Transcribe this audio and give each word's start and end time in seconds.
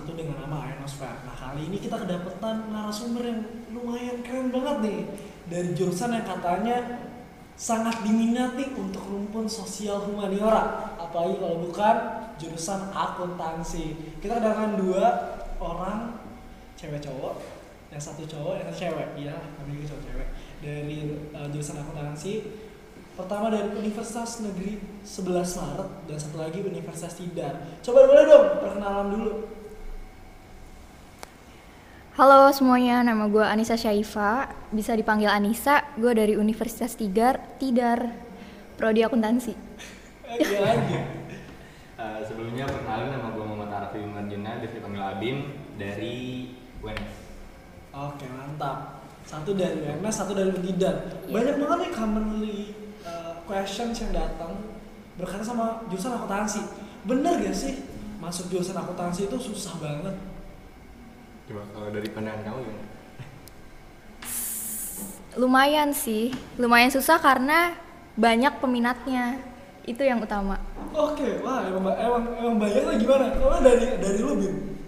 2021 0.00 0.20
dengan 0.24 0.36
nama 0.46 0.72
Ionosphere. 0.72 1.18
Nah 1.28 1.36
kali 1.36 1.68
ini 1.68 1.76
kita 1.76 2.00
kedapetan 2.00 2.72
narasumber 2.72 3.22
yang 3.28 3.40
lumayan 3.76 4.24
keren 4.24 4.48
banget 4.48 4.76
nih 4.80 5.00
dari 5.52 5.68
jurusan 5.76 6.16
yang 6.16 6.24
katanya 6.24 6.76
sangat 7.52 8.00
diminati 8.00 8.72
untuk 8.72 9.04
rumpun 9.04 9.44
sosial 9.44 10.00
humaniora. 10.08 10.96
Apalagi 10.96 11.36
kalau 11.36 11.56
bukan 11.68 11.96
jurusan 12.40 12.88
akuntansi. 12.90 14.16
Kita 14.18 14.40
kedatangan 14.40 14.80
dua 14.80 15.04
orang 15.60 16.16
cewek 16.74 17.04
cowok, 17.04 17.38
yang 17.92 18.00
satu 18.00 18.24
cowok, 18.26 18.58
yang 18.58 18.66
satu 18.72 18.80
cewek, 18.88 19.08
iya, 19.20 19.36
namanya 19.60 19.86
cowok 19.92 20.02
cewek 20.08 20.28
dari 20.62 20.98
uh, 21.36 21.46
jurusan 21.52 21.78
akuntansi 21.78 22.34
pertama 23.12 23.52
dari 23.52 23.68
Universitas 23.76 24.40
Negeri 24.40 24.80
11 25.04 25.60
Maret 25.60 25.88
dan 26.08 26.16
satu 26.16 26.36
lagi 26.40 26.64
Universitas 26.64 27.12
Tidar. 27.12 27.60
Coba 27.84 28.08
boleh 28.08 28.24
dong 28.24 28.46
perkenalan 28.64 29.08
dulu. 29.12 29.32
Halo 32.12 32.52
semuanya, 32.52 33.00
nama 33.00 33.24
gue 33.24 33.40
Anissa 33.40 33.72
Syaifa, 33.72 34.44
bisa 34.68 34.92
dipanggil 34.92 35.32
Anissa, 35.32 35.80
gue 35.96 36.12
dari 36.12 36.36
Universitas 36.36 36.92
Tidar, 36.92 37.40
Tidar, 37.56 38.04
Prodi 38.76 39.00
Akuntansi. 39.00 39.56
Uh, 41.96 42.20
sebelumnya 42.28 42.68
perkenalkan 42.68 43.16
nama 43.16 43.32
gue 43.32 43.44
Muhammad 43.48 43.72
Arfi 43.72 44.04
Marjuna, 44.04 44.60
bisa 44.60 44.76
dipanggil 44.76 45.00
Abim 45.00 45.56
dari 45.80 46.52
UNS. 46.84 47.14
Oke 47.96 48.28
mantap. 48.28 49.08
Satu 49.24 49.56
dari 49.56 49.80
UNS, 49.80 50.12
satu 50.12 50.36
dari 50.36 50.52
Tidar. 50.52 51.16
Iya. 51.24 51.32
Banyak 51.32 51.56
banget 51.64 51.78
nih 51.80 51.92
commonly 51.96 52.58
uh, 53.08 53.40
questions 53.48 54.04
yang 54.04 54.12
datang 54.12 54.60
berkaitan 55.16 55.48
sama 55.48 55.80
jurusan 55.88 56.12
akuntansi. 56.12 56.60
Bener 57.08 57.40
gak 57.40 57.56
sih 57.56 57.88
masuk 58.20 58.52
jurusan 58.52 58.76
akuntansi 58.76 59.32
itu 59.32 59.36
susah 59.40 59.80
banget? 59.80 60.12
Coba 61.52 61.68
kalau 61.68 61.88
dari 61.92 62.08
pandangan 62.08 62.40
kamu 62.48 62.58
gimana? 62.64 62.88
Lumayan 65.36 65.92
sih, 65.92 66.32
lumayan 66.56 66.88
susah 66.88 67.20
karena 67.20 67.76
banyak 68.16 68.56
peminatnya, 68.56 69.36
itu 69.84 70.00
yang 70.00 70.24
utama. 70.24 70.56
Oke, 70.96 71.44
wah 71.44 71.68
emang 71.68 71.92
emang, 71.92 72.24
emang 72.40 72.56
banyak 72.56 72.88
lah 72.88 72.96
gimana? 72.96 73.36
Kalau 73.36 73.60
dari 73.60 73.84
dari 74.00 74.18
lu 74.24 74.40
Bim, 74.40 74.80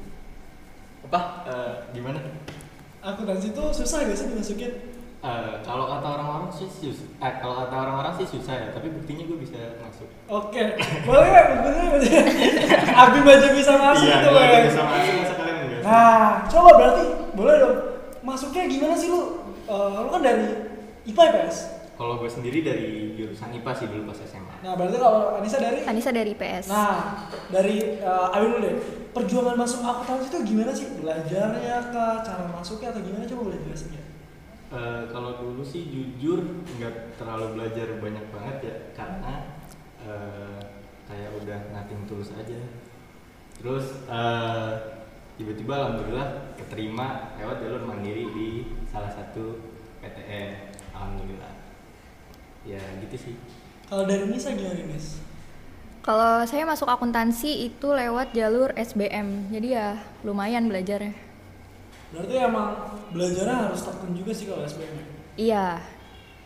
Apa? 1.13 1.21
Uh, 1.45 1.73
gimana? 1.93 2.17
akuntansi 3.05 3.53
itu 3.53 3.65
susah 3.85 4.09
gak 4.09 4.17
sih 4.17 4.33
dimasukin? 4.33 4.73
Uh, 5.21 5.61
kalau 5.61 5.85
kata 5.85 6.05
orang-orang 6.17 6.49
sih 6.49 6.69
sus 6.69 7.09
eh, 7.21 7.35
kalau 7.45 7.61
kata 7.65 7.77
orang-orang 7.77 8.13
sih 8.17 8.25
susah 8.25 8.57
ya, 8.57 8.69
tapi 8.73 8.89
buktinya 8.89 9.29
gue 9.29 9.37
bisa 9.37 9.57
masuk. 9.85 10.09
Oke, 10.33 10.81
boleh 11.05 11.29
ya? 11.29 11.43
Bener 11.61 11.87
bener. 11.93 12.25
Abi 12.93 13.21
aja 13.25 13.49
bisa 13.53 13.73
masuk 13.77 14.09
iya, 14.09 14.21
itu 14.21 14.29
gue 14.33 14.45
Bang. 14.49 14.65
bisa 14.65 14.81
masuk, 14.85 15.15
Nah, 15.85 16.49
coba 16.49 16.71
berarti 16.81 17.05
boleh 17.37 17.55
dong. 17.61 17.77
Masuknya 18.25 18.65
gimana 18.65 18.95
sih 18.97 19.13
lu? 19.13 19.45
Eh, 19.69 19.97
lu 20.01 20.09
kan 20.09 20.23
dari 20.25 20.49
IPA 21.05 21.23
IPS. 21.29 21.57
Kalau 21.95 22.19
gue 22.19 22.27
sendiri 22.27 22.65
dari 22.65 23.15
jurusan 23.15 23.55
IPA 23.55 23.73
sih 23.77 23.87
dulu 23.87 24.03
pas 24.11 24.19
SMA. 24.25 24.55
Nah, 24.65 24.73
berarti 24.75 24.97
kalau 24.99 25.39
Anissa 25.39 25.59
dari 25.61 25.85
Anissa 25.85 26.11
dari 26.11 26.33
IPS. 26.35 26.67
Nah, 26.73 27.29
dari 27.53 28.01
uh, 28.01 28.35
Abi 28.35 28.45
dulu 28.49 28.59
deh. 28.65 28.75
Perjuangan 29.15 29.55
masuk 29.55 29.87
akuntansi 29.87 30.27
itu 30.27 30.39
gimana 30.43 30.73
sih? 30.75 30.91
Belajarnya 30.99 31.95
kah? 31.95 32.25
Cara 32.27 32.51
masuknya 32.51 32.91
atau 32.91 33.03
gimana? 33.05 33.23
Coba 33.31 33.53
boleh 33.53 33.61
jelasin 33.63 33.95
ya. 33.95 34.05
Eh, 34.75 35.03
kalau 35.07 35.39
dulu 35.39 35.63
sih 35.63 35.87
jujur 35.87 36.67
nggak 36.67 37.15
terlalu 37.15 37.55
belajar 37.55 37.95
banyak 38.03 38.27
banget 38.35 38.57
ya 38.67 38.77
karena 38.99 39.55
eh, 40.03 40.59
kayak 41.07 41.31
udah 41.39 41.61
nothing 41.71 42.03
tulus 42.11 42.35
aja 42.35 42.59
terus 43.55 44.03
eh, 44.11 44.73
tiba-tiba 45.35 45.75
alhamdulillah 45.75 46.29
keterima 46.59 47.07
lewat 47.39 47.57
jalur 47.63 47.83
mandiri 47.85 48.25
di 48.31 48.49
salah 48.87 49.11
satu 49.11 49.59
PTN 50.01 50.51
alhamdulillah 50.95 51.53
ya 52.65 52.81
gitu 53.03 53.17
sih 53.19 53.35
Kalau 53.85 54.09
dari 54.09 54.25
Nisa 54.27 54.57
gimana 54.57 54.81
Nis? 54.89 55.21
Kalau 56.07 56.45
saya 56.51 56.65
masuk 56.69 56.89
akuntansi 56.95 57.51
itu 57.69 57.89
lewat 58.01 58.37
jalur 58.39 58.71
SBM, 58.77 59.29
jadi 59.55 59.69
ya 59.79 59.87
lumayan 60.27 60.69
belajarnya. 60.71 61.15
Berarti 62.13 62.35
emang 62.49 62.69
belajarnya 63.15 63.57
harus 63.69 63.81
tekun 63.87 64.13
juga 64.19 64.33
sih 64.39 64.47
kalau 64.49 64.63
SBM. 64.65 64.95
ya? 65.01 65.07
Iya, 65.37 65.67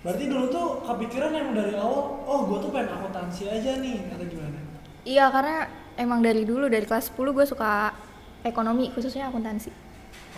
Berarti 0.03 0.25
dulu 0.31 0.45
tuh 0.57 0.67
kepikiran 0.87 1.35
emang 1.41 1.55
dari 1.59 1.75
awal, 1.75 2.23
oh 2.31 2.41
gue 2.49 2.59
tuh 2.65 2.71
pengen 2.75 2.95
akuntansi 2.97 3.45
aja 3.51 3.73
nih, 3.83 3.97
atau 4.15 4.27
gimana? 4.33 4.59
iya 5.05 5.27
karena 5.35 5.67
emang 5.97 6.21
dari 6.23 6.43
dulu 6.47 6.69
dari 6.71 6.85
kelas 6.87 7.11
10 7.11 7.35
gue 7.35 7.47
suka 7.49 7.73
ekonomi 8.45 8.91
khususnya 8.95 9.29
akuntansi. 9.29 9.71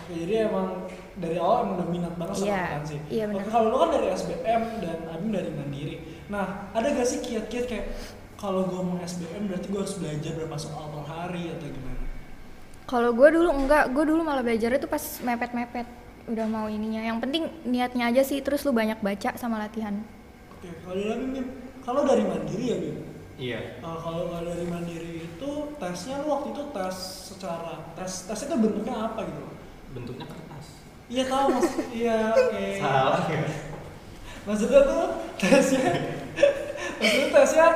Oke, 0.00 0.12
jadi 0.26 0.48
emang 0.48 0.88
dari 1.18 1.36
awal 1.36 1.66
emang 1.66 1.74
udah 1.80 1.88
minat 1.90 2.14
banget 2.16 2.34
sama 2.40 2.46
Iya, 2.46 2.60
akuntansi. 2.62 2.96
iya 3.10 3.24
benar. 3.28 3.44
Kalau 3.46 3.66
lu 3.70 3.76
kan 3.78 3.90
dari 3.94 4.06
SBM 4.10 4.62
dan 4.80 4.98
Abim 5.10 5.30
dari 5.30 5.50
Mandiri. 5.52 5.96
Nah, 6.30 6.44
ada 6.72 6.86
gak 6.94 7.08
sih 7.08 7.18
kiat-kiat 7.20 7.64
kayak 7.66 7.86
kalau 8.34 8.64
gue 8.66 8.80
mau 8.80 8.96
SBM 8.98 9.50
berarti 9.50 9.66
gue 9.68 9.80
harus 9.80 9.96
belajar 10.00 10.32
berapa 10.32 10.56
soal 10.56 10.84
per 10.88 11.04
hari 11.04 11.52
atau 11.52 11.66
gimana? 11.68 12.00
Kalau 12.88 13.10
gue 13.14 13.28
dulu 13.30 13.50
enggak, 13.54 13.84
gue 13.94 14.04
dulu 14.08 14.22
malah 14.26 14.42
belajarnya 14.42 14.80
tuh 14.82 14.90
pas 14.90 15.02
mepet-mepet. 15.22 15.86
Udah 16.26 16.46
mau 16.46 16.66
ininya. 16.66 17.02
Yang 17.02 17.18
penting 17.22 17.42
niatnya 17.62 18.10
aja 18.10 18.22
sih, 18.22 18.42
terus 18.42 18.62
lu 18.66 18.74
banyak 18.74 18.98
baca 18.98 19.34
sama 19.38 19.62
latihan. 19.62 19.94
Oke, 20.58 20.70
kalau 20.82 20.98
dari 20.98 21.42
kalau 21.80 22.00
dari 22.02 22.22
Mandiri 22.26 22.64
ya 22.66 22.76
Bim? 22.78 22.96
Iya. 23.40 23.80
Nah, 23.80 23.96
kalau 23.96 24.28
nggak 24.28 24.44
dari 24.44 24.64
Mandiri 24.68 25.12
itu 25.24 25.50
tesnya 25.80 26.20
lu 26.20 26.28
waktu 26.28 26.52
itu 26.52 26.62
tes 26.76 26.96
secara 27.32 27.88
tes 27.96 28.28
tesnya 28.28 28.52
tuh 28.52 28.60
bentuknya 28.60 28.94
apa 29.08 29.20
gitu? 29.24 29.44
Bentuknya 29.96 30.26
kertas. 30.28 30.66
Iya 31.08 31.24
tahu 31.26 31.46
mas, 31.56 31.68
iya 31.90 32.16
oke. 32.36 32.64
salah 32.84 33.24
ya. 33.26 33.44
Maksudnya 34.44 34.80
tuh 34.84 35.04
tesnya, 35.40 35.88
maksudnya 37.00 37.28
tesnya 37.32 37.68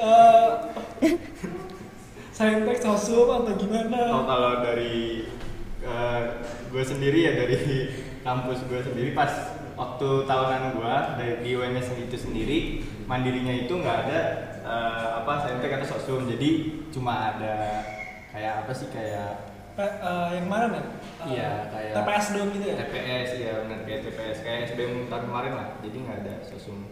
eh 0.00 0.48
saintek 2.32 2.80
sosum 2.80 3.28
atau 3.28 3.52
gimana? 3.60 4.00
Oh 4.08 4.24
kalau 4.24 4.64
dari 4.64 5.28
gue 6.72 6.84
sendiri 6.84 7.18
ya 7.26 7.32
dari 7.36 7.58
kampus 8.22 8.64
gue 8.70 8.80
sendiri 8.80 9.12
pas 9.12 9.28
waktu 9.74 10.08
tahunan 10.24 10.78
gue 10.78 10.94
dari 11.18 11.34
di 11.42 11.50
UNS 11.58 11.88
itu 11.98 12.16
sendiri 12.16 12.58
mandirinya 13.04 13.52
itu 13.66 13.72
nggak 13.76 13.98
ada 14.08 14.20
eh, 14.72 15.08
apa 15.14 15.32
saintek 15.38 15.72
atau 15.74 15.88
sosum 15.90 16.24
jadi 16.24 16.50
cuma 16.88 17.12
ada 17.30 17.84
kayak 18.30 18.64
apa 18.64 18.72
sih 18.72 18.88
kayak 18.88 19.52
Pe- 19.72 19.98
eh, 19.98 20.28
yang 20.34 20.48
mana 20.48 20.68
men? 20.68 20.84
Eh, 21.22 21.32
Iya, 21.32 21.68
kayak- 21.68 21.94
TPS 21.94 22.26
dong 22.30 22.48
gitu 22.50 22.66
ya. 22.66 22.76
TPS 22.78 23.30
ya 23.38 23.52
benar 23.62 23.78
kayak 23.82 24.00
TPS 24.02 24.38
kayak 24.40 24.58
SBM 24.66 25.08
tahun 25.08 25.22
kemarin 25.28 25.52
lah 25.54 25.68
jadi 25.78 25.96
nggak 25.98 26.18
ada 26.18 26.34
sosum 26.42 26.88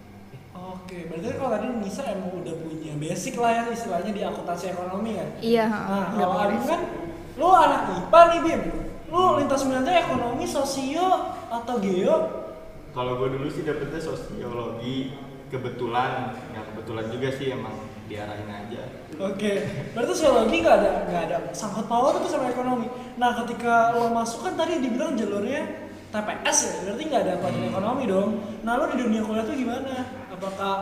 Oke, 0.53 1.07
berarti 1.07 1.35
kalau 1.35 1.51
tadi 1.51 1.67
Nisa 1.75 2.03
emang 2.07 2.37
udah 2.37 2.55
punya 2.59 2.93
basic 2.95 3.35
lah 3.35 3.51
ya 3.51 3.63
istilahnya 3.71 4.13
di 4.13 4.21
akuntansi 4.21 4.67
ekonomi 4.69 5.11
kan? 5.15 5.29
Iya, 5.41 5.65
Nah, 5.67 6.09
kalau 6.13 6.37
Abim 6.39 6.63
kan, 6.63 6.81
lu 7.35 7.49
anak 7.49 7.83
IPA 7.91 8.21
nih 8.27 8.41
Bim. 8.41 8.63
Lu 9.09 9.23
lintas 9.37 9.63
minatnya 9.63 9.95
ekonomi, 10.01 10.45
sosio, 10.45 11.09
atau 11.49 11.75
geo? 11.79 12.17
kalau 12.91 13.13
gue 13.17 13.31
dulu 13.31 13.47
sih 13.47 13.63
dapetnya 13.63 13.99
sosiologi 14.01 15.15
kebetulan 15.47 16.11
nggak 16.51 16.65
kebetulan 16.91 17.15
juga 17.15 17.29
sih 17.39 17.47
emang 17.55 17.77
diarahin 18.11 18.51
aja 18.51 18.83
Oke, 19.23 19.53
berarti 19.95 20.11
sosiologi 20.11 20.59
nggak 20.59 20.77
ada 20.83 20.91
nggak 21.07 21.23
ada 21.31 21.37
sangkut 21.55 21.87
paut 21.87 22.19
itu 22.19 22.27
sama 22.33 22.51
ekonomi. 22.51 22.89
Nah, 23.15 23.37
ketika 23.45 23.93
lo 23.95 24.11
masuk 24.11 24.49
kan 24.49 24.57
tadi 24.57 24.81
dibilang 24.81 25.13
jalurnya 25.13 25.87
TPS 26.11 26.59
ya, 26.65 26.73
berarti 26.89 27.03
nggak 27.05 27.23
ada 27.29 27.33
pelajaran 27.39 27.63
Hmm. 27.63 27.71
ekonomi 27.71 28.03
dong. 28.09 28.31
Nah, 28.65 28.81
lo 28.81 28.89
di 28.91 28.97
dunia 28.97 29.21
kuliah 29.21 29.45
tuh 29.45 29.55
gimana? 29.55 29.95
Apakah 30.33 30.75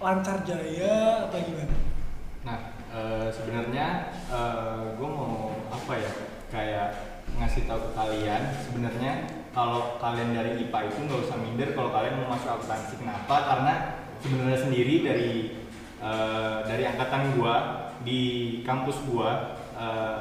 lancar 0.00 0.40
jaya 0.42 1.28
atau 1.28 1.38
gimana? 1.44 1.74
Nah, 2.48 2.58
eh, 2.90 3.28
sebenarnya 3.28 3.86
gue 4.96 5.08
mau 5.12 5.52
apa 5.68 5.92
ya? 6.00 6.10
Kayak 6.48 6.88
ngasih 7.38 7.68
tahu 7.68 7.78
ke 7.86 7.90
kalian 7.92 8.42
sebenarnya 8.66 9.12
kalau 9.52 10.00
kalian 10.00 10.32
dari 10.32 10.64
IPA 10.64 10.80
itu 10.88 10.98
nggak 11.06 11.20
usah 11.28 11.38
minder 11.38 11.68
kalau 11.76 11.92
kalian 11.92 12.24
mau 12.24 12.34
masuk 12.34 12.56
akuntansi. 12.56 12.98
Kenapa? 12.98 13.36
Karena 13.36 14.01
sebenarnya 14.22 14.58
sendiri 14.62 14.94
dari 15.02 15.32
eh, 15.98 16.56
dari 16.64 16.84
angkatan 16.86 17.34
gua 17.36 17.56
di 18.06 18.20
kampus 18.62 19.02
gua 19.10 19.58
eh, 19.74 20.20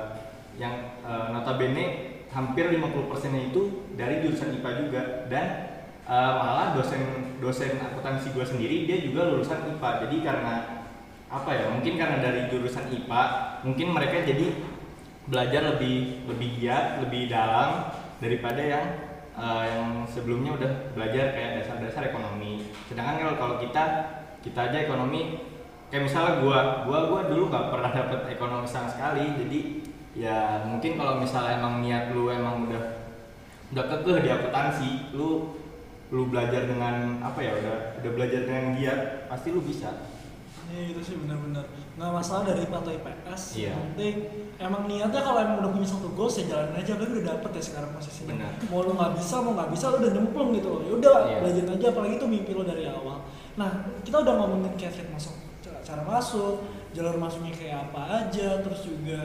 yang 0.58 0.98
eh, 1.06 1.28
notabene 1.32 1.86
hampir 2.32 2.72
50%-nya 2.72 3.52
itu 3.52 3.92
dari 3.94 4.24
jurusan 4.26 4.58
IPA 4.60 4.72
juga 4.88 5.02
dan 5.30 5.46
eh, 6.10 6.34
malah 6.42 6.74
dosen 6.74 7.38
dosen 7.38 7.78
akuntansi 7.78 8.34
gua 8.34 8.46
sendiri 8.46 8.90
dia 8.90 8.98
juga 9.06 9.30
lulusan 9.30 9.78
IPA. 9.78 9.90
Jadi 10.08 10.18
karena 10.26 10.56
apa 11.32 11.48
ya 11.56 11.72
mungkin 11.72 11.96
karena 11.96 12.20
dari 12.20 12.52
jurusan 12.52 12.92
IPA 12.92 13.24
mungkin 13.64 13.88
mereka 13.96 14.28
jadi 14.28 14.52
belajar 15.32 15.78
lebih 15.78 16.28
lebih 16.28 16.50
giat 16.60 17.00
lebih 17.08 17.32
dalam 17.32 17.94
daripada 18.20 18.60
yang 18.60 18.86
eh, 19.38 19.64
yang 19.72 19.90
sebelumnya 20.10 20.58
udah 20.60 20.72
belajar 20.92 21.32
kayak 21.32 21.64
dasar-dasar 21.64 22.12
ekonomi 22.12 22.61
sedangkan 22.92 23.40
kalau 23.40 23.56
kita 23.56 23.84
kita 24.44 24.60
aja 24.68 24.78
ekonomi 24.84 25.40
kayak 25.88 26.12
misalnya 26.12 26.44
gua 26.44 26.60
gua 26.84 27.08
gua 27.08 27.22
dulu 27.32 27.48
nggak 27.48 27.72
pernah 27.72 27.92
dapet 28.04 28.20
ekonomi 28.36 28.68
sama 28.68 28.92
sekali. 28.92 29.24
Jadi 29.40 29.60
ya 30.12 30.68
mungkin 30.68 31.00
kalau 31.00 31.24
misalnya 31.24 31.64
emang 31.64 31.80
niat 31.80 32.12
lu 32.12 32.28
emang 32.28 32.68
udah 32.68 32.84
udah 33.72 33.86
kekeh 33.88 34.28
di 34.28 34.30
akuntansi 34.30 35.16
lu 35.16 35.56
lu 36.12 36.28
belajar 36.28 36.68
dengan 36.68 37.24
apa 37.24 37.40
ya 37.40 37.56
udah 37.56 38.04
udah 38.04 38.12
belajar 38.12 38.44
dengan 38.44 38.76
giat 38.76 39.32
pasti 39.32 39.56
lu 39.56 39.64
bisa 39.64 39.88
Iya 40.72 40.84
itu 40.90 41.02
sih 41.04 41.16
benar-benar 41.20 41.68
nggak 42.00 42.12
masalah 42.16 42.48
dari 42.48 42.64
IPA 42.64 42.78
atau 42.80 42.92
IPS 42.92 43.42
Iya. 43.54 43.70
yang 43.70 43.82
penting 43.92 44.16
emang 44.58 44.82
niatnya 44.88 45.20
kalau 45.20 45.40
emang 45.44 45.58
udah 45.60 45.72
punya 45.76 45.84
satu 45.86 46.08
goals 46.16 46.40
ya 46.40 46.46
jalanin 46.48 46.80
aja 46.80 46.92
lu 46.96 47.04
udah 47.12 47.26
dapet 47.28 47.52
ya 47.52 47.64
sekarang 47.64 47.92
posisinya 47.92 48.32
Benar. 48.32 48.54
mau 48.72 48.80
lu 48.82 48.92
nggak 48.96 49.12
bisa 49.20 49.36
mau 49.38 49.52
nggak 49.52 49.70
bisa 49.70 49.86
lu 49.92 49.98
udah 50.00 50.12
nyemplung 50.16 50.50
gitu 50.56 50.68
loh 50.72 50.82
ya 50.82 50.92
udah 50.96 51.16
Iya. 51.28 51.38
belajar 51.44 51.64
aja 51.76 51.86
apalagi 51.92 52.14
itu 52.16 52.26
mimpi 52.26 52.52
lu 52.56 52.64
dari 52.64 52.84
awal 52.88 53.18
nah 53.60 53.70
kita 54.02 54.18
udah 54.18 54.34
ngomongin 54.40 54.72
kayak 54.80 55.12
masuk 55.12 55.36
cara, 55.62 56.02
masuk 56.08 56.64
jalur 56.96 57.20
masuknya 57.20 57.52
kayak 57.52 57.92
apa 57.92 58.02
aja 58.24 58.64
terus 58.64 58.88
juga 58.88 59.20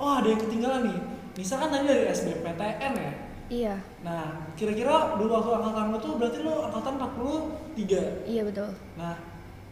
oh 0.00 0.16
ada 0.16 0.26
yang 0.26 0.40
ketinggalan 0.40 0.82
nih 0.88 0.98
misalkan 1.36 1.68
tadi 1.68 1.84
dari 1.84 2.04
SBMPTN 2.08 2.94
ya 2.96 3.12
Iya, 3.48 3.80
nah 4.04 4.44
kira-kira 4.60 5.16
dulu 5.16 5.40
waktu 5.40 5.56
angkatan 5.56 5.88
lu 5.88 5.96
tuh 5.96 6.20
berarti 6.20 6.44
lu 6.44 6.52
angkatan 6.68 7.00
43 7.00 8.28
iya 8.28 8.44
betul. 8.44 8.68
Nah, 8.92 9.16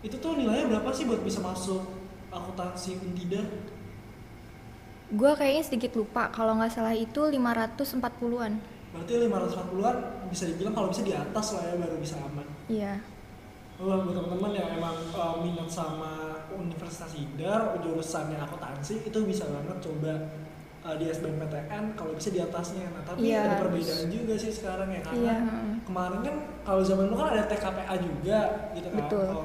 itu 0.06 0.17
tuh 0.23 0.38
nilainya 0.38 0.70
berapa 0.70 0.94
sih 0.94 1.11
buat 1.11 1.26
bisa 1.26 1.43
masuk 1.43 1.82
akuntansi 2.31 3.03
Untida? 3.03 3.43
Gue 5.11 5.32
kayaknya 5.35 5.62
sedikit 5.67 5.99
lupa, 5.99 6.31
kalau 6.31 6.58
nggak 6.58 6.70
salah 6.70 6.94
itu 6.94 7.19
540-an. 7.19 8.53
Berarti 8.94 9.12
540-an 9.26 9.97
bisa 10.31 10.44
dibilang 10.47 10.75
kalau 10.75 10.88
bisa 10.94 11.03
di 11.03 11.14
atas 11.14 11.47
lah 11.58 11.62
ya 11.67 11.75
baru 11.79 11.97
bisa 11.99 12.14
aman. 12.23 12.47
Iya, 12.67 13.03
Oh, 13.76 13.93
buat 14.08 14.17
teman-teman 14.17 14.56
yang 14.56 14.81
emang 14.81 14.97
uh, 15.12 15.37
minat 15.44 15.69
sama 15.69 16.41
Universitas 16.49 17.12
Idar, 17.12 17.76
jurusannya 17.85 18.41
akuntansi 18.41 19.05
itu 19.05 19.19
bisa 19.29 19.44
banget 19.53 19.85
coba 19.85 20.32
uh, 20.81 20.97
di 20.97 21.12
SBMPTN 21.12 21.93
kalau 21.93 22.17
bisa 22.17 22.32
di 22.32 22.41
atasnya. 22.41 22.88
Nah, 22.88 23.05
tapi 23.05 23.29
Iya, 23.29 23.53
ada 23.53 23.61
perbedaan 23.61 24.08
juga 24.08 24.32
sih 24.41 24.49
sekarang 24.49 24.88
ya 24.97 25.05
karena 25.05 25.20
iya. 25.20 25.37
heeh. 25.44 25.76
kemarin 25.85 26.20
kan 26.25 26.37
kalau 26.64 26.81
zaman 26.81 27.12
dulu 27.12 27.17
kan 27.20 27.29
ada 27.37 27.44
TKPA 27.44 27.94
juga 28.00 28.38
gitu 28.73 28.88
kan. 28.88 29.00
Betul. 29.05 29.26
Kalau, 29.29 29.44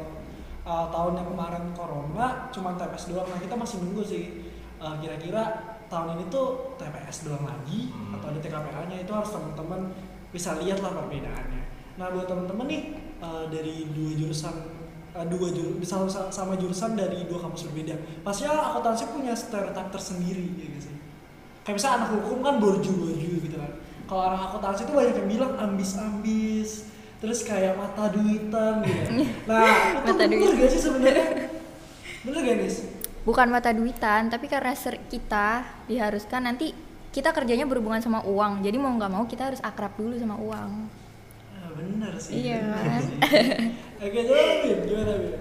uh, 0.63 0.87
tahun 0.89 1.17
yang 1.17 1.27
kemarin 1.29 1.63
corona 1.73 2.25
cuma 2.49 2.75
TPS 2.75 3.09
doang. 3.09 3.27
Nah, 3.27 3.39
kita 3.39 3.55
masih 3.55 3.81
nunggu 3.81 4.01
sih 4.03 4.23
uh, 4.77 4.97
kira-kira 4.97 5.43
tahun 5.87 6.15
ini 6.15 6.23
tuh 6.27 6.77
TPS 6.79 7.27
doang 7.27 7.43
lagi 7.43 7.91
Hmm. 7.91 8.15
atau 8.15 8.31
ada 8.31 8.39
TKPA-nya 8.39 8.97
itu 9.03 9.11
harus 9.11 9.29
teman-teman 9.29 9.91
bisa 10.31 10.55
lihat 10.57 10.79
lah 10.79 10.95
perbedaannya. 10.95 11.63
Nah, 11.99 12.07
buat 12.09 12.25
teman-teman 12.25 12.65
nih 12.65 12.83
uh, 13.19 13.45
dari 13.51 13.91
dua 13.91 14.11
jurusan 14.15 14.55
uh, 15.11 15.25
dua 15.27 15.51
jur 15.51 15.75
bisa 15.75 15.99
sa- 16.07 16.31
sama 16.31 16.55
jurusan 16.55 16.95
dari 16.95 17.27
dua 17.27 17.43
kampus 17.43 17.67
berbeda. 17.67 17.95
Pasti 18.23 18.47
akuntansi 18.47 19.11
punya 19.11 19.35
stereotip 19.35 19.91
tersendiri 19.91 20.45
ya 20.55 20.65
gak 20.71 20.83
sih? 20.87 20.95
Kayak 21.61 21.75
misalnya 21.77 21.95
anak 22.01 22.09
hukum 22.17 22.37
kan 22.41 22.55
borju-borju 22.57 23.29
gitu 23.43 23.57
kan. 23.59 23.71
Kalau 24.07 24.23
anak 24.27 24.41
akuntansi 24.49 24.81
itu 24.87 24.93
banyak 24.95 25.15
yang 25.19 25.29
bilang 25.29 25.53
ambis-ambis, 25.55 26.90
terus 27.21 27.45
kayak 27.45 27.77
mata 27.77 28.09
duitan 28.09 28.81
gitu. 28.81 29.29
Nah, 29.45 29.61
itu 30.01 30.09
Mata 30.09 30.13
bener 30.17 30.29
duitan. 30.41 30.57
gak 30.57 30.69
sih 30.69 30.81
sebenarnya? 30.81 31.27
Bener 32.21 32.39
gak 32.41 32.57
Nis? 32.57 32.75
Bukan 33.21 33.47
mata 33.47 33.69
duitan, 33.69 34.27
tapi 34.27 34.49
karena 34.49 34.73
ser- 34.73 34.97
kita 35.05 35.61
diharuskan 35.85 36.41
nanti 36.43 36.73
kita 37.11 37.29
kerjanya 37.29 37.69
berhubungan 37.69 38.01
sama 38.01 38.25
uang. 38.25 38.65
Jadi 38.65 38.73
mau 38.75 38.89
nggak 38.89 39.11
mau 39.11 39.23
kita 39.23 39.53
harus 39.53 39.61
akrab 39.61 39.93
dulu 39.93 40.17
sama 40.17 40.33
uang. 40.35 40.71
Ah, 41.53 41.69
bener 41.77 42.13
sih. 42.17 42.41
Iya 42.41 42.65
bener 42.65 42.81
kan? 42.81 43.03
Oke, 44.01 44.19
coba 44.25 44.41
Bin, 44.63 44.77
gimana 44.81 45.13
Bin? 45.19 45.33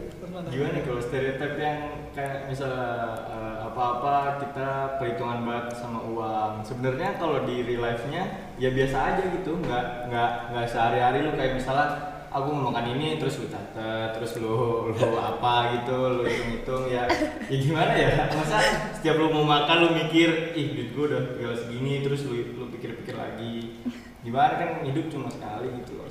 Gimana 0.49 0.81
kalau 0.81 1.01
stereotip 1.05 1.53
yang 1.61 2.09
kayak 2.17 2.49
misalnya 2.49 3.19
eh, 3.29 3.57
apa-apa 3.69 4.41
kita 4.41 4.97
perhitungan 4.97 5.45
banget 5.45 5.77
sama 5.77 6.01
uang. 6.01 6.65
Sebenarnya 6.65 7.21
kalau 7.21 7.45
di 7.45 7.61
real 7.67 7.85
life-nya 7.85 8.55
ya 8.57 8.73
biasa 8.73 8.97
aja 8.97 9.23
gitu. 9.29 9.61
Nggak 9.61 10.09
nggak 10.09 10.31
nggak 10.57 10.67
sehari-hari 10.67 11.29
lu 11.29 11.37
kayak 11.37 11.61
misalnya 11.61 11.89
aku 12.31 12.49
mau 12.55 12.71
makan 12.71 12.95
ini 12.95 13.19
terus 13.19 13.43
lu 13.43 13.51
catat 13.51 14.15
terus 14.15 14.39
lu 14.39 14.91
lu 14.95 15.09
apa 15.19 15.77
gitu 15.79 15.99
lu 16.19 16.23
hitung-hitung 16.27 16.85
ya. 16.91 17.05
Ya 17.47 17.57
gimana 17.61 17.93
ya? 17.95 18.11
Masa 18.35 18.59
setiap 18.97 19.17
lu 19.23 19.31
mau 19.31 19.47
makan 19.47 19.77
lu 19.87 19.89
mikir 19.95 20.57
ih 20.59 20.67
duit 20.75 20.89
gua 20.97 21.05
udah 21.15 21.23
tinggal 21.39 21.55
segini 21.55 22.03
terus 22.03 22.27
lu 22.27 22.35
lu 22.59 22.67
pikir-pikir 22.75 23.15
lagi. 23.15 23.79
Gimana 24.21 24.53
kan 24.61 24.71
hidup 24.85 25.09
cuma 25.09 25.33
sekali 25.33 25.81
gitu 25.81 25.97
loh 25.97 26.10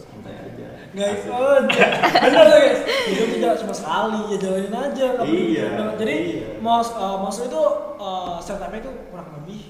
Guys, 1.00 1.24
Asik. 1.24 1.32
oh, 1.32 1.64
bener 1.64 2.46
guys. 2.60 2.82
Hidup 3.08 3.30
tidak 3.40 3.54
cuma 3.64 3.72
sekali, 3.72 4.20
ya 4.36 4.38
jalanin 4.44 4.76
aja. 4.76 5.08
Iya, 5.24 5.66
banget. 5.80 5.96
Jadi, 6.04 6.16
iya. 6.20 6.48
mau 6.60 6.84
uh, 6.84 7.18
maksudnya 7.24 7.56
itu 7.56 7.64
uh, 7.96 8.36
setupnya 8.44 8.84
itu 8.84 8.92
kurang 9.08 9.30
lebih 9.40 9.62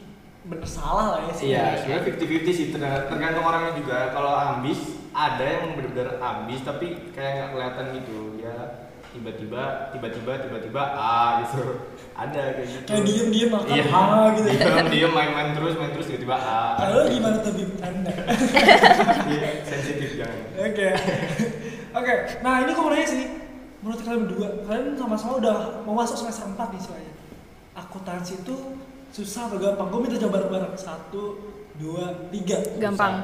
bener 0.50 0.66
salah 0.66 1.06
lah 1.14 1.20
ya 1.30 1.34
sih. 1.38 1.46
Iya, 1.54 1.66
sebenarnya 1.78 2.04
fifty 2.10 2.26
fifty 2.26 2.52
sih 2.52 2.66
ter- 2.74 3.06
tergantung 3.06 3.46
orangnya 3.46 3.78
juga. 3.78 4.10
Kalau 4.10 4.34
ambis 4.34 4.98
ada 5.14 5.46
yang 5.46 5.78
benar-benar 5.78 6.18
ambis 6.18 6.66
tapi 6.66 7.14
kayak 7.14 7.32
nggak 7.38 7.50
kelihatan 7.54 7.86
gitu. 8.02 8.20
Ya 8.42 8.89
tiba-tiba, 9.10 9.90
tiba-tiba, 9.96 10.32
tiba-tiba 10.38 10.82
A 10.94 11.42
gitu. 11.46 11.90
Ada 12.14 12.60
kayak 12.60 12.68
gitu. 12.68 12.86
Kayak 12.86 13.04
diem-diem 13.08 13.50
makan 13.50 13.74
Iya, 13.74 13.84
ah 13.90 14.26
gitu. 14.36 14.48
Diem, 14.54 14.88
diem 14.92 15.12
main-main 15.16 15.50
terus, 15.56 15.74
main 15.80 15.92
terus 15.96 16.06
tiba-tiba 16.12 16.38
A. 16.38 16.78
Kalau 16.78 17.08
gimana 17.10 17.38
tuh 17.42 17.52
Bim? 17.58 17.72
Anda? 17.82 18.14
Iya, 19.30 19.50
sensitif 19.66 20.10
jangan. 20.20 20.40
Oke. 20.62 20.88
Oke, 21.90 22.14
nah 22.46 22.54
ini 22.62 22.72
gue 22.76 22.84
mau 22.84 22.94
nanya 22.94 23.08
sih. 23.10 23.26
Menurut 23.80 24.00
kalian 24.04 24.22
berdua, 24.28 24.48
kalian 24.68 25.00
sama-sama 25.00 25.34
udah 25.40 25.58
mau 25.88 25.96
masuk 25.98 26.20
semester 26.20 26.46
4 26.52 26.76
nih 26.76 26.82
soalnya. 26.84 27.14
Akuntansi 27.80 28.44
itu 28.44 28.56
susah 29.10 29.48
atau 29.50 29.58
gampang? 29.58 29.88
Gue 29.90 30.00
minta 30.06 30.20
jawab 30.20 30.38
bareng-bareng. 30.38 30.76
Satu, 30.76 31.40
dua, 31.80 32.28
tiga. 32.30 32.60
Gampang. 32.78 33.24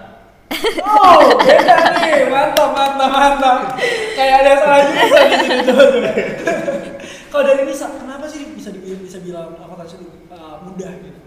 Oh, 0.85 1.19
beda 1.41 1.75
nih. 1.99 2.29
Mantap, 2.29 2.69
mantap, 2.71 3.09
mantap. 3.11 3.57
Kayak 4.13 4.35
ada 4.45 4.53
salah 4.61 4.79
juga 4.85 5.19
di 5.25 5.35
sini. 5.41 5.61
Kalau 7.33 7.43
dari 7.43 7.61
Nisa, 7.67 7.91
kenapa 7.91 8.25
sih 8.31 8.47
bisa 8.55 8.71
dibilang 8.71 9.01
bisa 9.03 9.17
bilang 9.19 9.57
akuntansi 9.59 9.99
itu 9.99 10.07
uh, 10.31 10.63
mudah 10.63 10.91
gitu? 11.03 11.19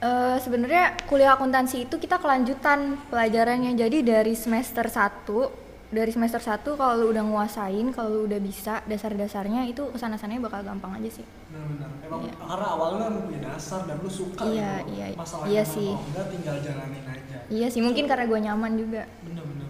Eh, 0.00 0.36
sebenarnya 0.40 0.96
kuliah 1.04 1.36
akuntansi 1.36 1.84
itu 1.84 2.00
kita 2.00 2.16
kelanjutan 2.16 2.96
pelajarannya. 3.12 3.76
Jadi 3.76 4.00
dari 4.00 4.32
semester 4.32 4.88
1, 4.88 5.69
dari 5.90 6.14
semester 6.14 6.38
1 6.38 6.62
kalau 6.78 6.94
lu 6.96 7.06
udah 7.10 7.24
nguasain, 7.26 7.90
kalau 7.90 8.08
lu 8.14 8.20
udah 8.30 8.38
bisa 8.38 8.78
dasar-dasarnya 8.86 9.66
itu 9.66 9.82
ke 9.90 9.98
sana-sananya 9.98 10.46
bakal 10.46 10.62
gampang 10.62 10.94
aja 10.94 11.18
sih. 11.18 11.26
Benar-benar. 11.50 11.90
Emang 12.06 12.20
Iya. 12.22 12.34
karena 12.38 12.66
awalnya 12.70 13.06
lu 13.10 13.20
punya 13.26 13.40
dasar 13.42 13.80
dan 13.90 13.98
lu 13.98 14.06
suka 14.06 14.46
Iya, 14.46 14.86
gitu. 14.86 14.90
iya. 14.94 15.06
Masalah 15.18 15.44
Iya 15.50 15.62
sih. 15.66 15.90
atau 15.90 16.06
enggak 16.06 16.26
tinggal 16.30 16.56
jalanin 16.62 17.04
aja. 17.04 17.38
Iya 17.50 17.66
sih, 17.66 17.80
mungkin 17.82 18.04
karena 18.06 18.24
gue 18.30 18.38
nyaman 18.38 18.72
juga. 18.78 19.02
Bener-bener. 19.26 19.66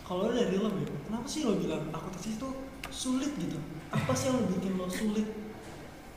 Kalau 0.00 0.20
lu 0.26 0.32
dari 0.32 0.56
lo, 0.56 0.68
kenapa 1.06 1.26
sih 1.28 1.40
lo 1.44 1.52
bilang 1.54 1.84
akuntansi 1.92 2.40
itu 2.40 2.48
sulit 2.88 3.32
gitu? 3.36 3.60
Apa 3.92 4.16
sih 4.16 4.32
yang 4.32 4.48
bikin 4.48 4.80
lo 4.80 4.88
sulit? 4.88 5.28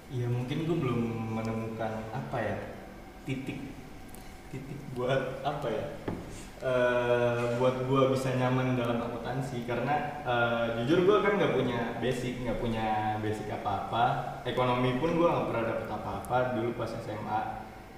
Iya 0.07 0.29
mungkin 0.29 0.57
gue 0.63 0.77
belum 0.77 0.99
menemukan 1.35 1.91
apa 2.13 2.37
ya 2.37 2.57
titik 3.25 3.59
titik 4.53 4.77
buat 4.93 5.41
apa 5.41 5.65
ya 5.65 5.85
eh 6.63 7.59
buat 7.59 7.75
gue 7.83 8.01
bisa 8.15 8.39
nyaman 8.39 8.79
dalam 8.79 9.03
akuntansi. 9.03 9.67
Karena 9.67 10.23
eh, 10.23 10.65
jujur 10.79 11.03
gue 11.03 11.17
kan 11.19 11.35
nggak 11.35 11.53
punya 11.59 11.99
basic 11.99 12.39
nggak 12.47 12.59
punya 12.63 13.19
basic 13.19 13.51
apa 13.51 13.87
apa 13.87 14.03
ekonomi 14.47 14.95
pun 14.97 15.19
gue 15.19 15.27
nggak 15.27 15.47
pernah 15.51 15.63
dapet 15.75 15.87
apa 15.91 16.09
apa 16.23 16.37
dulu 16.55 16.79
pas 16.79 16.87
SMA 16.87 17.39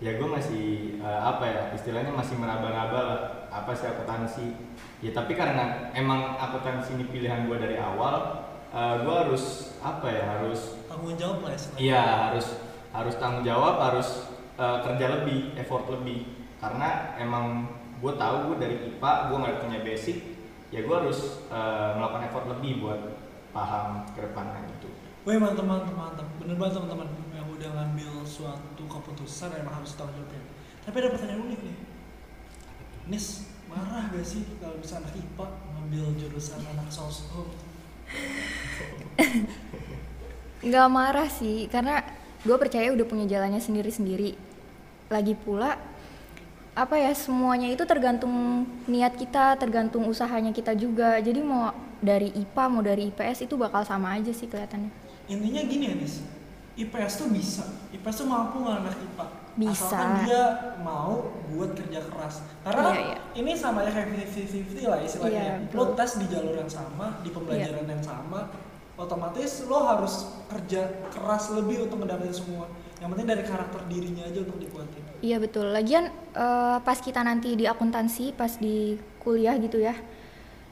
ya 0.01 0.17
gue 0.17 0.27
masih 0.27 0.97
eh, 0.97 1.21
apa 1.21 1.45
ya 1.45 1.61
istilahnya 1.77 2.09
masih 2.09 2.35
meraba-raba 2.41 2.99
lah 3.05 3.19
apa 3.53 3.71
sih 3.77 3.85
akuntansi. 3.85 4.47
Ya 5.05 5.13
tapi 5.13 5.37
karena 5.37 5.93
emang 5.93 6.41
akuntansi 6.41 6.97
ini 6.97 7.05
pilihan 7.13 7.45
gue 7.45 7.57
dari 7.61 7.77
awal 7.77 8.41
gue 8.75 9.15
harus 9.15 9.71
apa 9.79 10.03
ya 10.11 10.35
harus 10.35 10.75
Tanggung 10.91 11.15
jawab 11.15 11.43
lah 11.43 11.51
ya. 11.55 11.59
Iya 11.75 12.03
harus 12.27 12.47
harus 12.95 13.15
tanggung 13.19 13.43
jawab 13.43 13.75
harus 13.83 14.31
eh, 14.55 14.77
kerja 14.83 15.05
lebih 15.21 15.53
effort 15.59 15.85
lebih. 15.91 16.33
Karena 16.63 17.13
emang 17.19 17.67
gue 17.99 18.13
tahu 18.19 18.35
gue 18.51 18.57
dari 18.59 18.75
IPA 18.91 19.11
gue 19.31 19.37
nggak 19.39 19.57
punya 19.63 19.79
basic 19.83 20.17
ya 20.73 20.83
gue 20.83 20.95
harus 20.95 21.45
eh, 21.47 21.89
melakukan 21.95 22.23
effort 22.27 22.45
lebih 22.51 22.83
buat 22.83 23.01
paham 23.55 24.03
ke 24.11 24.19
depannya 24.19 24.67
gitu 24.75 24.91
Wih 25.25 25.41
mantap 25.41 25.65
mantap 25.65 25.97
mantap, 25.97 26.27
bener 26.37 26.53
banget 26.53 26.77
teman-teman 26.77 27.09
yang 27.33 27.49
udah 27.49 27.65
ngambil 27.73 28.21
suatu 28.29 28.83
keputusan 28.85 29.57
emang 29.57 29.81
harus 29.81 29.97
tanggung 29.97 30.21
jawabnya. 30.21 30.37
Tapi 30.85 30.95
ada 31.01 31.09
pertanyaan 31.09 31.41
unik 31.49 31.59
nih, 31.65 31.77
Nis 33.09 33.49
marah 33.65 34.05
gak 34.13 34.21
sih 34.21 34.45
kalau 34.61 34.77
bisa 34.77 35.01
anak 35.01 35.17
IPA 35.17 35.47
ngambil 35.49 36.05
jurusan 36.21 36.61
anak 36.61 36.93
soshum? 36.93 37.49
Nggak 40.69 40.87
marah 40.93 41.25
sih, 41.25 41.73
karena 41.73 42.05
gue 42.45 42.57
percaya 42.61 42.93
udah 42.93 43.05
punya 43.09 43.25
jalannya 43.25 43.57
sendiri-sendiri. 43.57 44.37
Lagi 45.09 45.33
pula, 45.33 45.73
apa 46.75 46.99
ya 46.99 47.15
semuanya 47.15 47.71
itu 47.71 47.87
tergantung 47.87 48.67
niat 48.85 49.15
kita, 49.15 49.55
tergantung 49.55 50.05
usahanya 50.11 50.51
kita 50.51 50.75
juga. 50.75 51.17
Jadi 51.23 51.39
mau 51.39 51.71
dari 52.03 52.29
IPA 52.35 52.63
mau 52.69 52.83
dari 52.83 53.09
IPS 53.09 53.47
itu 53.47 53.55
bakal 53.55 53.81
sama 53.87 54.13
aja 54.19 54.29
sih 54.29 54.45
kelihatannya. 54.45 54.91
intinya 55.25 55.61
gini 55.65 55.89
ya 55.89 55.95
Nis 55.97 56.21
IPS 56.77 57.13
tuh 57.17 57.27
bisa 57.33 57.65
IPS 57.89 58.15
tuh 58.21 58.27
mampu 58.29 58.61
ngalahin 58.61 58.85
anak 58.85 58.93
IPA 58.93 59.25
Bisa. 59.57 59.87
asalkan 59.89 60.11
dia 60.27 60.43
mau 60.85 61.33
buat 61.49 61.73
kerja 61.73 62.03
keras 62.05 62.45
karena 62.61 62.93
Iya, 62.93 63.01
iya. 63.01 63.17
ini 63.33 63.51
sama 63.57 63.81
ya 63.81 63.89
kayak 63.89 64.13
50-50 64.21 64.85
lah 64.85 64.99
istilahnya 65.01 65.41
Iya, 65.41 65.73
lo 65.73 65.83
tes 65.97 66.11
di 66.21 66.25
jalur 66.29 66.53
yang 66.53 66.69
sama 66.69 67.17
di 67.25 67.33
pembelajaran 67.33 67.89
yang 67.89 68.03
sama 68.05 68.53
otomatis 69.01 69.65
lo 69.65 69.79
harus 69.81 70.13
kerja 70.45 71.09
keras 71.09 71.49
lebih 71.57 71.89
untuk 71.89 72.05
mendapatkan 72.05 72.35
semua 72.37 72.69
yang 72.97 73.09
penting 73.11 73.27
dari 73.27 73.43
karakter 73.43 73.81
dirinya 73.85 74.23
aja 74.23 74.39
untuk 74.39 74.57
dikuatin 74.57 75.03
Iya 75.19 75.37
betul. 75.37 75.71
Lagian 75.71 76.05
eh, 76.31 76.77
pas 76.79 76.97
kita 76.97 77.19
nanti 77.19 77.53
di 77.53 77.65
akuntansi, 77.65 78.31
pas 78.31 78.55
di 78.55 78.93
kuliah 79.17 79.57
gitu 79.57 79.79
ya, 79.79 79.95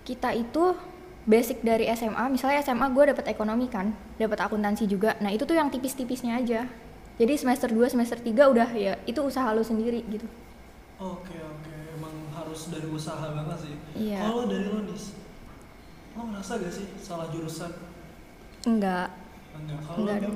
kita 0.04 0.30
itu 0.32 0.78
basic 1.24 1.64
dari 1.64 1.88
SMA. 1.90 2.30
Misalnya 2.30 2.62
SMA 2.62 2.86
gue 2.90 3.10
dapat 3.10 3.26
ekonomi 3.28 3.66
kan, 3.66 3.90
dapat 4.16 4.40
akuntansi 4.40 4.86
juga. 4.86 5.16
Nah 5.20 5.32
itu 5.32 5.44
tuh 5.44 5.56
yang 5.56 5.68
tipis-tipisnya 5.68 6.38
aja. 6.38 6.68
Jadi 7.14 7.34
semester 7.34 7.66
2, 7.68 7.88
semester 7.90 8.18
3 8.18 8.30
udah 8.48 8.70
ya 8.74 8.94
itu 9.04 9.20
usaha 9.20 9.46
lo 9.50 9.62
sendiri 9.62 10.02
gitu. 10.08 10.26
oke 10.96 11.36
oke 11.36 11.74
emang 11.94 12.14
harus 12.32 12.70
dari 12.70 12.88
usaha 12.88 13.22
banget 13.28 13.58
sih 13.60 13.76
Iya. 13.94 14.24
kalau 14.24 14.46
dari 14.46 14.66
lo 14.66 14.82
Nis 14.82 15.14
lo 16.14 16.22
ngerasa 16.26 16.58
gak 16.58 16.72
sih 16.72 16.88
salah 16.96 17.28
jurusan 17.28 17.70
Enggak, 18.64 19.12
enggak 19.54 19.80
kalau 19.84 20.00
enggak. 20.00 20.32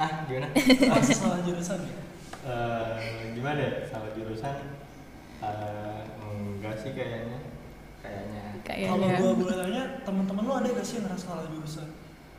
Ah 0.00 0.10
gimana? 0.24 0.48
Ngerasa 0.88 1.12
salah 1.12 1.40
jurusan 1.44 1.78
ya? 1.84 1.96
Eh, 2.40 2.92
gimana 3.36 3.58
ya? 3.60 3.72
Salah 3.84 4.10
jurusan? 4.16 4.54
Eh, 5.44 6.00
enggak 6.24 6.74
sih 6.80 6.90
kayaknya. 6.96 7.38
Kayaknya. 8.00 8.42
Kayaknya. 8.64 8.88
Kalau 8.88 9.08
gua 9.20 9.30
boleh 9.36 9.56
tanya, 9.60 9.82
teman-teman 10.08 10.42
lo 10.48 10.54
ada 10.56 10.68
gak 10.72 10.86
sih 10.88 10.94
yang 11.00 11.04
ngerasa 11.04 11.24
salah 11.28 11.46
jurusan? 11.52 11.86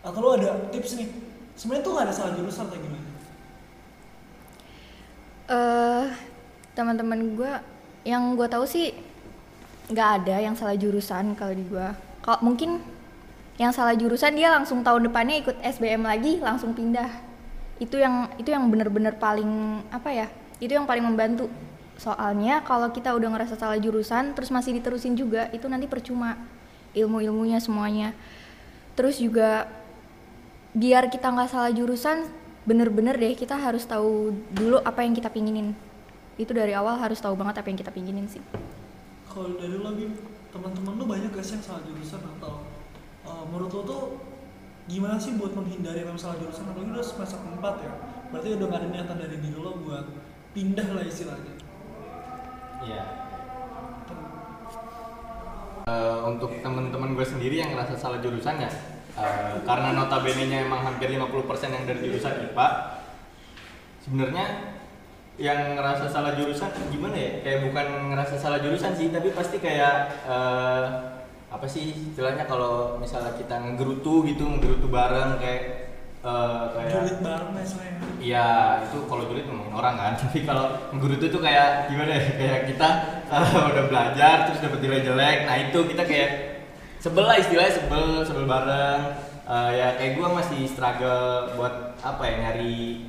Atau 0.01 0.19
lo 0.25 0.29
ada 0.33 0.49
tips 0.73 0.97
nih? 0.97 1.09
Sebenarnya 1.53 1.85
tuh 1.85 1.91
gak 1.93 2.05
ada 2.09 2.13
salah 2.17 2.33
jurusan 2.33 2.65
atau 2.65 2.81
gimana? 2.81 3.11
eh 5.51 6.07
teman-teman 6.71 7.35
gue 7.35 7.51
yang 8.07 8.39
gue 8.39 8.47
tahu 8.47 8.63
sih 8.63 8.95
nggak 9.91 10.09
ada 10.23 10.39
yang 10.39 10.55
salah 10.55 10.79
jurusan 10.79 11.35
kalau 11.35 11.51
di 11.51 11.67
gue 11.67 11.87
kalau 12.23 12.39
mungkin 12.39 12.79
yang 13.59 13.75
salah 13.75 13.91
jurusan 13.91 14.39
dia 14.39 14.47
langsung 14.47 14.79
tahun 14.79 15.11
depannya 15.11 15.43
ikut 15.43 15.59
SBM 15.59 16.07
lagi 16.07 16.39
langsung 16.39 16.71
pindah 16.71 17.30
itu 17.81 17.97
yang 17.97 18.29
itu 18.37 18.53
yang 18.53 18.69
bener-bener 18.69 19.17
paling 19.17 19.81
apa 19.89 20.13
ya 20.13 20.27
itu 20.61 20.77
yang 20.77 20.85
paling 20.85 21.01
membantu. 21.01 21.49
Soalnya 21.97 22.61
kalau 22.61 22.93
kita 22.93 23.09
udah 23.17 23.33
ngerasa 23.33 23.57
salah 23.57 23.81
jurusan 23.81 24.37
terus 24.37 24.53
masih 24.53 24.77
diterusin 24.77 25.17
juga 25.17 25.49
itu 25.49 25.65
nanti 25.65 25.89
percuma 25.89 26.37
ilmu-ilmunya 26.93 27.57
semuanya. 27.57 28.13
Terus 28.93 29.17
juga 29.17 29.65
biar 30.77 31.09
kita 31.09 31.33
nggak 31.33 31.49
salah 31.49 31.73
jurusan 31.73 32.29
bener-bener 32.61 33.17
deh 33.17 33.33
kita 33.33 33.57
harus 33.57 33.89
tahu 33.89 34.29
dulu 34.53 34.77
apa 34.85 35.01
yang 35.01 35.17
kita 35.17 35.33
pinginin. 35.33 35.73
Itu 36.37 36.53
dari 36.53 36.77
awal 36.77 37.01
harus 37.01 37.17
tahu 37.17 37.33
banget 37.33 37.65
apa 37.65 37.67
yang 37.73 37.81
kita 37.81 37.89
pinginin 37.89 38.29
sih. 38.29 38.41
Kalau 39.25 39.57
dari 39.57 39.73
lo, 39.73 39.89
teman-teman 40.53 40.93
lo 41.01 41.05
banyak 41.09 41.33
gak 41.33 41.45
sih 41.45 41.57
yang 41.57 41.65
salah 41.65 41.81
jurusan 41.87 42.21
atau 42.37 42.67
uh, 43.25 43.43
menurut 43.49 43.71
lo 43.73 43.81
tuh 43.87 44.01
gimana 44.89 45.17
sih 45.17 45.37
buat 45.37 45.53
menghindari 45.53 46.01
yang 46.05 46.17
salah 46.17 46.39
jurusan? 46.41 46.69
Apalagi 46.69 46.93
udah 46.93 47.05
semester 47.05 47.39
4 47.41 47.59
ya, 47.85 47.93
berarti 48.33 48.47
udah 48.57 48.67
gak 48.69 48.79
ada 48.81 48.87
niatan 48.89 49.17
dari 49.17 49.35
diri 49.41 49.57
lo 49.57 49.77
buat 49.81 50.05
pindah 50.55 50.87
lah 50.93 51.03
istilahnya. 51.05 51.53
Iya. 52.81 53.21
Eh, 55.91 56.19
untuk 56.23 56.61
teman-teman 56.61 57.17
gue 57.17 57.25
sendiri 57.25 57.57
yang 57.57 57.73
ngerasa 57.73 57.97
salah 57.97 58.21
jurusan 58.21 58.53
ya 58.61 58.69
eh, 59.17 59.55
karena 59.65 59.97
notabene-nya 59.97 60.69
emang 60.69 60.85
hampir 60.85 61.09
50% 61.09 61.73
yang 61.73 61.83
dari 61.89 61.99
jurusan 62.05 62.37
IPA 62.47 62.67
sebenarnya 64.05 64.45
yang 65.41 65.73
ngerasa 65.73 66.05
salah 66.05 66.37
jurusan 66.37 66.69
gimana 66.93 67.17
ya 67.17 67.31
kayak 67.41 67.59
bukan 67.65 68.13
ngerasa 68.13 68.37
salah 68.37 68.61
jurusan 68.61 68.93
sih 68.93 69.09
tapi 69.09 69.33
pasti 69.33 69.57
kayak 69.57 70.21
eh, 70.29 70.85
apa 71.51 71.67
sih 71.67 71.91
istilahnya 72.15 72.47
kalau 72.47 72.95
misalnya 72.95 73.35
kita 73.35 73.59
ngegerutu 73.59 74.23
gitu 74.23 74.47
ngegerutu 74.47 74.87
bareng 74.87 75.35
kayak 75.35 75.91
eh, 76.23 76.63
kayak 76.71 76.89
Julid 76.95 77.19
bareng 77.19 77.51
ya 77.51 77.63
istilahnya. 77.67 77.99
Iya 78.21 78.47
itu 78.87 78.97
kalau 79.09 79.25
julid 79.27 79.45
ngomongin 79.49 79.75
orang 79.75 79.95
kan. 79.99 80.13
Tapi 80.21 80.47
kalau 80.47 80.65
guru 80.95 81.13
itu 81.19 81.27
tuh 81.27 81.41
kayak 81.43 81.91
gimana 81.91 82.11
ya? 82.15 82.23
Kayak 82.39 82.59
kita 82.71 82.89
uh, 83.27 83.69
udah 83.73 83.85
belajar 83.89 84.35
terus 84.47 84.61
dapet 84.63 84.79
nilai 84.79 85.01
jelek. 85.03 85.37
Nah 85.49 85.55
itu 85.57 85.79
kita 85.91 86.03
kayak 86.07 86.29
sebel 87.03 87.25
lah 87.25 87.35
istilahnya 87.35 87.73
sebel 87.75 88.23
sebel 88.23 88.45
bareng. 88.47 89.01
Uh, 89.43 89.71
ya 89.75 89.99
kayak 89.99 90.15
gua 90.15 90.39
masih 90.39 90.63
struggle 90.69 91.51
buat 91.59 91.99
apa 91.99 92.23
ya 92.23 92.35
nyari 92.47 93.03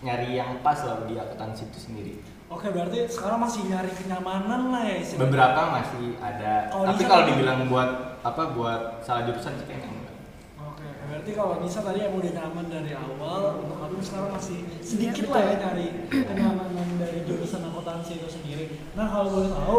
nyari 0.00 0.40
yang 0.40 0.64
pas 0.64 0.80
lah 0.82 1.04
di 1.04 1.14
akuntansi 1.20 1.68
itu 1.68 1.78
sendiri 1.78 2.14
Oke, 2.50 2.66
berarti 2.68 3.06
sekarang 3.06 3.38
masih 3.38 3.62
nyari 3.64 3.90
kenyamanan 3.94 4.74
lah 4.74 4.82
ya 4.82 4.96
istilahnya. 4.98 5.22
beberapa 5.22 5.60
masih 5.70 6.06
ada 6.18 6.52
Kalau 6.66 6.84
tapi 6.90 7.02
kalau 7.06 7.22
dibilang 7.24 7.60
buat 7.70 7.90
apa 8.20 8.42
buat 8.52 8.80
salah 9.00 9.22
jurusan 9.24 9.54
sih 9.54 9.64
kayaknya 9.64 9.86
enggak 9.88 10.16
Oke, 10.60 10.82
berarti 11.06 11.30
kalau 11.32 11.54
Nisa 11.62 11.80
tadi 11.80 12.02
yang 12.02 12.10
udah 12.12 12.32
nyaman 12.34 12.66
dari 12.66 12.92
awal, 12.92 13.42
untuk 13.62 13.78
kamu 13.78 14.02
sekarang 14.02 14.30
masih 14.34 14.58
sedikit 14.82 15.24
Iya, 15.24 15.32
lah 15.32 15.42
ya 15.46 15.54
nyari 15.62 15.86
kenyamanan 16.10 16.88
dari 16.98 17.18
jurusan 17.22 17.62
akuntansi 17.64 18.12
itu 18.18 18.28
sendiri. 18.28 18.64
Nah 18.92 19.06
kalau 19.06 19.30
boleh 19.30 19.50
tahu, 19.50 19.78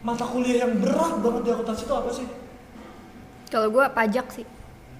mata 0.00 0.24
kuliah 0.24 0.56
yang 0.62 0.78
berat 0.78 1.12
banget 1.18 1.42
di 1.42 1.50
akuntansi 1.50 1.82
itu 1.82 1.94
apa 1.94 2.10
sih? 2.10 2.26
kalau 3.48 3.68
gue 3.68 3.84
pajak 3.84 4.26
sih 4.32 4.46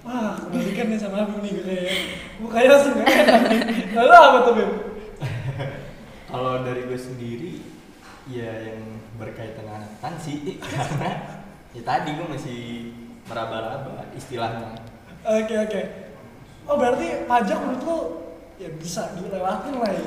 Wah, 0.03 0.35
kebalikan 0.37 0.91
nih 0.91 0.99
sama 0.99 1.25
Bim 1.25 1.39
nih 1.39 1.51
gue 1.55 1.63
kayaknya. 1.63 1.95
Mukanya 2.37 2.67
langsung 2.75 2.91
gak 2.93 3.07
enak 3.07 3.41
nih. 3.47 3.61
Lalu 3.95 4.11
apa 4.13 4.37
tuh 4.43 4.53
Bim? 4.53 4.71
Kalau 6.33 6.65
dari 6.65 6.89
gue 6.89 6.97
sendiri, 6.97 7.61
ya 8.25 8.73
yang 8.73 8.81
berkaitan 9.21 9.69
dengan 9.69 9.85
akuntansi 9.85 10.57
karena 10.73 11.11
ya 11.77 11.81
tadi 11.85 12.09
gue 12.17 12.25
masih 12.25 12.61
meraba-raba 13.29 14.09
istilahnya. 14.17 14.81
Oke 15.21 15.53
oke. 15.53 15.81
Oh 16.65 16.73
berarti 16.73 17.29
pajak 17.29 17.57
menurut 17.61 17.83
lo 17.85 17.97
ya 18.57 18.65
bisa 18.81 19.13
dilewatin 19.13 19.77
lah 19.77 19.93
ya. 19.93 20.05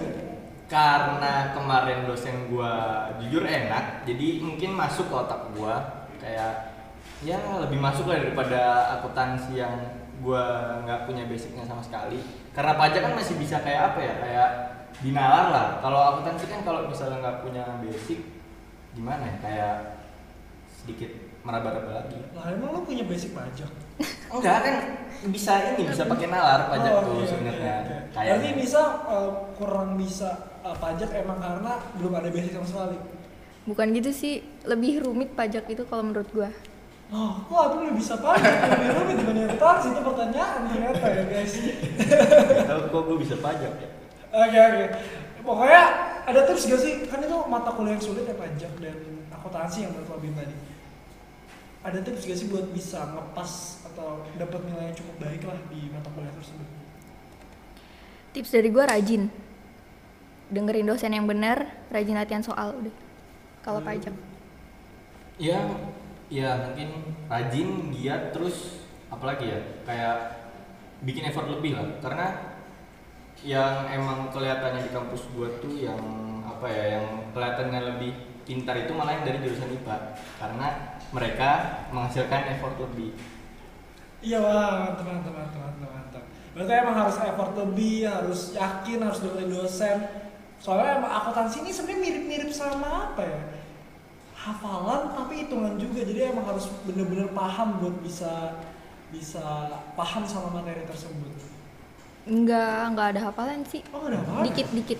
Karena 0.66 1.54
kemarin 1.54 2.10
dosen 2.10 2.50
gue 2.50 2.74
jujur 3.22 3.46
enak, 3.46 4.02
jadi 4.02 4.42
mungkin 4.42 4.74
masuk 4.74 5.06
ke 5.06 5.14
otak 5.14 5.54
gue 5.54 5.74
kayak 6.18 6.74
ya 7.22 7.38
lebih 7.62 7.78
masuk 7.78 8.10
lah 8.10 8.18
daripada 8.18 8.90
akuntansi 8.98 9.62
yang 9.62 9.78
gue 10.18 10.44
nggak 10.82 11.06
punya 11.06 11.22
basicnya 11.30 11.62
sama 11.62 11.86
sekali. 11.86 12.18
Karena 12.50 12.74
pajak 12.74 12.98
kan 13.06 13.14
masih 13.14 13.38
bisa 13.38 13.62
kayak 13.62 13.94
apa 13.94 14.00
ya 14.02 14.14
kayak 14.18 14.50
dinalar 15.00 15.46
lah. 15.48 15.66
Kalau 15.78 16.00
akuntansi 16.10 16.46
kan 16.46 16.60
kalau 16.62 16.86
misalnya 16.86 17.20
nggak 17.20 17.38
punya 17.42 17.64
basic 17.80 18.20
gimana 18.92 19.22
ya 19.22 19.34
kayak 19.40 19.74
sedikit 20.72 21.10
meraba-raba 21.42 22.04
lagi. 22.04 22.18
Lah 22.32 22.50
emang 22.50 22.70
lo 22.72 22.80
punya 22.82 23.04
basic 23.04 23.32
pajak? 23.32 23.68
Enggak 24.34 24.58
kan 24.64 24.76
bisa 25.26 25.52
ini 25.72 25.88
bisa 25.88 26.04
pakai 26.04 26.28
nalar 26.28 26.68
pajak 26.68 26.92
Oh, 26.92 27.02
tuh 27.02 27.14
iya, 27.16 27.26
sebenarnya. 27.26 27.74
oke, 27.74 27.86
oke. 27.86 27.96
Kayak 28.12 28.32
Berarti 28.36 28.50
bisa 28.56 28.82
uh, 29.04 29.30
kurang 29.54 29.88
bisa 29.96 30.30
uh, 30.60 30.76
pajak 30.76 31.10
emang 31.14 31.38
karena 31.38 31.72
belum 31.96 32.12
ada 32.14 32.28
basic 32.28 32.52
sama 32.52 32.66
sekali. 32.66 32.98
bukan 33.66 33.90
gitu 33.90 34.14
sih 34.14 34.34
lebih 34.62 35.02
rumit 35.02 35.34
pajak 35.34 35.66
itu 35.66 35.82
kalau 35.84 36.06
menurut 36.06 36.30
gue 36.30 36.46
Oh, 37.06 37.38
kok 37.40 37.58
aku 37.66 37.74
lebih 37.82 37.98
bisa 37.98 38.14
pajak? 38.14 38.46
Lebih 38.46 38.90
rumit 38.94 39.16
dibanding 39.16 39.46
akuntansi 39.48 39.86
itu 39.90 40.00
pertanyaan 40.02 40.60
ternyata 40.66 41.06
ya 41.06 41.22
guys. 41.24 41.52
tahu 42.62 42.80
kok 42.86 43.02
gue 43.06 43.16
bisa 43.22 43.34
pajak 43.38 43.72
ya. 43.76 43.88
Oke 44.36 44.58
oke. 44.60 44.84
Pokoknya 45.40 45.82
ada 46.26 46.40
tips 46.44 46.68
gak 46.68 46.80
sih? 46.82 46.94
Kan 47.08 47.24
itu 47.24 47.36
mata 47.48 47.70
kuliah 47.72 47.96
yang 47.96 48.04
sulit 48.04 48.28
ya 48.28 48.36
pajak 48.36 48.72
dan 48.82 48.98
akuntansi 49.32 49.86
yang 49.86 49.96
menurut 49.96 50.10
Robin 50.12 50.34
tadi. 50.36 50.56
Ada 51.80 52.02
tips 52.02 52.26
gak 52.26 52.36
sih 52.36 52.46
buat 52.50 52.66
bisa 52.74 53.14
ngepas 53.14 53.52
atau 53.88 54.26
dapat 54.36 54.60
nilai 54.66 54.92
yang 54.92 54.96
cukup 54.98 55.16
baik 55.22 55.42
lah 55.46 55.56
di 55.72 55.88
mata 55.88 56.10
kuliah 56.12 56.34
tersebut? 56.36 56.68
tips 58.36 58.52
dari 58.52 58.68
gue 58.68 58.84
rajin 58.84 59.32
dengerin 60.52 60.84
dosen 60.84 61.08
yang 61.08 61.24
benar 61.24 61.72
rajin 61.88 62.20
latihan 62.20 62.44
soal 62.44 62.76
udah 62.76 62.92
kalau 63.64 63.80
Hmm. 63.80 63.88
pajak 63.88 64.12
Ya, 65.40 65.56
ya 66.28 66.68
mungkin 66.68 67.16
rajin, 67.28 67.92
giat, 67.96 68.36
terus 68.36 68.84
apalagi 69.08 69.52
ya 69.52 69.60
kayak 69.84 70.16
bikin 71.00 71.28
effort 71.28 71.48
lebih 71.48 71.76
lah. 71.76 71.84
Karena 72.00 72.55
yang 73.44 73.84
emang 73.92 74.32
kelihatannya 74.32 74.88
di 74.88 74.92
kampus 74.94 75.28
gua 75.36 75.52
tuh 75.60 75.76
yang 75.76 76.00
apa 76.46 76.66
ya, 76.72 76.84
yang 76.96 77.06
kelihatannya 77.36 77.80
lebih 77.94 78.10
pintar 78.48 78.78
itu 78.80 78.94
malah 78.96 79.20
yang 79.20 79.26
dari 79.28 79.38
jurusan 79.44 79.76
IPA. 79.76 79.96
Karena 80.40 80.68
mereka 81.12 81.50
menghasilkan 81.92 82.56
effort 82.56 82.76
lebih. 82.80 83.12
Iya 84.24 84.40
wah 84.40 84.88
mantap 84.88 85.04
mantap 85.04 85.32
mantap 85.34 85.60
mantap 85.60 85.90
mantap. 85.92 86.24
Berarti 86.56 86.72
emang 86.72 86.96
harus 86.96 87.16
effort 87.20 87.52
lebih, 87.52 88.08
harus 88.08 88.40
yakin, 88.56 88.98
harus 89.04 89.20
dengerin 89.20 89.50
dosen. 89.52 89.98
Soalnya 90.56 91.04
emang 91.04 91.12
akuntansi 91.12 91.60
ini 91.60 91.70
sebenarnya 91.74 92.00
mirip-mirip 92.00 92.50
sama 92.54 93.12
apa 93.12 93.22
ya? 93.28 93.40
Hafalan 94.32 95.12
tapi 95.12 95.44
hitungan 95.44 95.76
juga. 95.76 96.00
Jadi 96.00 96.32
emang 96.32 96.48
harus 96.48 96.72
bener-bener 96.88 97.28
paham 97.36 97.76
buat 97.82 98.00
bisa 98.00 98.64
bisa 99.12 99.70
paham 99.94 100.24
sama 100.26 100.50
materi 100.50 100.82
tersebut 100.82 101.55
Nggak, 102.26 102.78
nggak 102.92 103.06
ada 103.14 103.20
hafalan 103.24 103.60
sih. 103.64 103.82
oh 103.90 104.02
ada 104.04 104.18
apa 104.18 104.42
Dikit-dikit. 104.42 104.98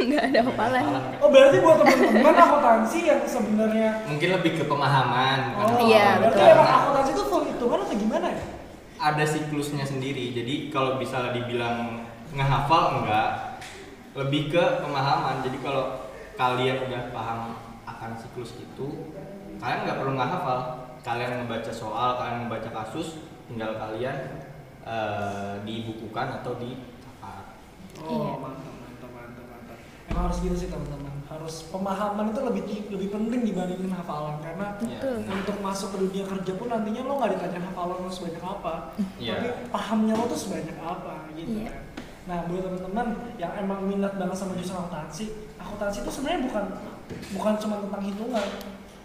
nggak 0.00 0.22
ada 0.32 0.40
hafalan. 0.48 0.82
oh 1.18 1.28
berarti 1.28 1.56
buat 1.60 1.76
teman-teman 1.78 2.34
akuntansi 2.34 2.98
yang 3.04 3.20
sebenarnya 3.22 3.90
Mungkin 4.06 4.28
lebih 4.34 4.52
ke 4.56 4.64
pemahaman. 4.64 5.38
oh 5.54 5.78
Iya, 5.78 6.18
hafalan. 6.18 6.20
berarti 6.24 6.40
betul. 6.42 6.54
emang 6.56 6.70
akuntansi 6.74 7.10
itu 7.12 7.24
full 7.24 7.44
hitungan 7.44 7.78
atau 7.80 7.94
gimana 7.94 8.26
ya 8.32 8.44
Ada 8.98 9.24
siklusnya 9.24 9.84
sendiri. 9.84 10.34
Jadi 10.34 10.54
kalau 10.68 10.98
bisa 10.98 11.30
dibilang 11.30 12.02
ngehafal 12.28 12.98
enggak, 12.98 13.62
lebih 14.18 14.50
ke 14.50 14.64
pemahaman. 14.82 15.38
Jadi 15.46 15.62
kalau 15.62 16.02
kalian 16.34 16.82
udah 16.82 17.14
paham 17.14 17.54
akan 17.86 18.18
siklus 18.18 18.58
itu, 18.58 18.86
kalian 19.56 19.86
nggak 19.86 19.98
perlu 20.02 20.18
ngehafal. 20.18 20.58
Kalian 20.98 21.46
membaca 21.46 21.70
soal, 21.70 22.18
kalian 22.18 22.50
membaca 22.50 22.66
kasus, 22.74 23.22
tinggal 23.46 23.78
kalian 23.78 24.42
eh, 24.88 25.54
dibukukan 25.62 26.40
atau 26.40 26.56
dicatat. 26.56 27.44
oh 28.00 28.08
Iya. 28.08 28.32
mantap 28.40 28.74
mantap 28.78 29.10
mantap 29.12 29.44
mantap 29.46 29.78
emang 30.08 30.22
harus 30.26 30.38
gitu 30.40 30.56
sih 30.56 30.68
teman-teman 30.68 31.12
harus 31.28 31.68
pemahaman 31.68 32.32
itu 32.32 32.40
lebih 32.40 32.62
lebih 32.88 33.08
penting 33.10 33.40
dibandingin 33.44 33.92
hafalan 33.92 34.40
karena 34.40 34.80
Betul. 34.80 35.28
untuk 35.28 35.56
masuk 35.60 35.88
ke 35.92 35.98
dunia 36.00 36.24
kerja 36.24 36.52
pun 36.56 36.66
nantinya 36.66 37.02
lo 37.04 37.20
nggak 37.20 37.30
ditanya 37.36 37.60
hafalan 37.68 37.98
lo 38.00 38.08
sebanyak 38.08 38.40
apa 38.40 38.74
Iya. 39.20 39.32
tapi 39.36 39.46
pahamnya 39.68 40.14
lo 40.14 40.24
tuh 40.24 40.40
sebanyak 40.40 40.78
apa 40.78 41.14
gitu 41.34 41.52
Iya. 41.58 41.68
kan 41.68 41.82
nah 42.24 42.38
buat 42.44 42.60
teman-teman 42.62 43.06
yang 43.36 43.52
emang 43.56 43.80
minat 43.84 44.12
banget 44.14 44.36
sama 44.36 44.52
jurusan 44.52 44.76
akuntansi 44.78 45.24
akuntansi 45.56 45.98
itu 46.00 46.10
sebenarnya 46.10 46.40
bukan 46.44 46.64
bukan 47.32 47.52
cuma 47.58 47.74
tentang 47.82 48.02
hitungan 48.04 48.46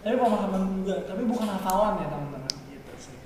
tapi 0.00 0.14
pemahaman 0.14 0.62
juga 0.76 0.94
tapi 1.04 1.22
bukan 1.24 1.48
hafalan 1.50 1.94
ya 1.98 2.06
teman-teman 2.08 2.52
gitu 2.68 2.92
sih 2.96 3.16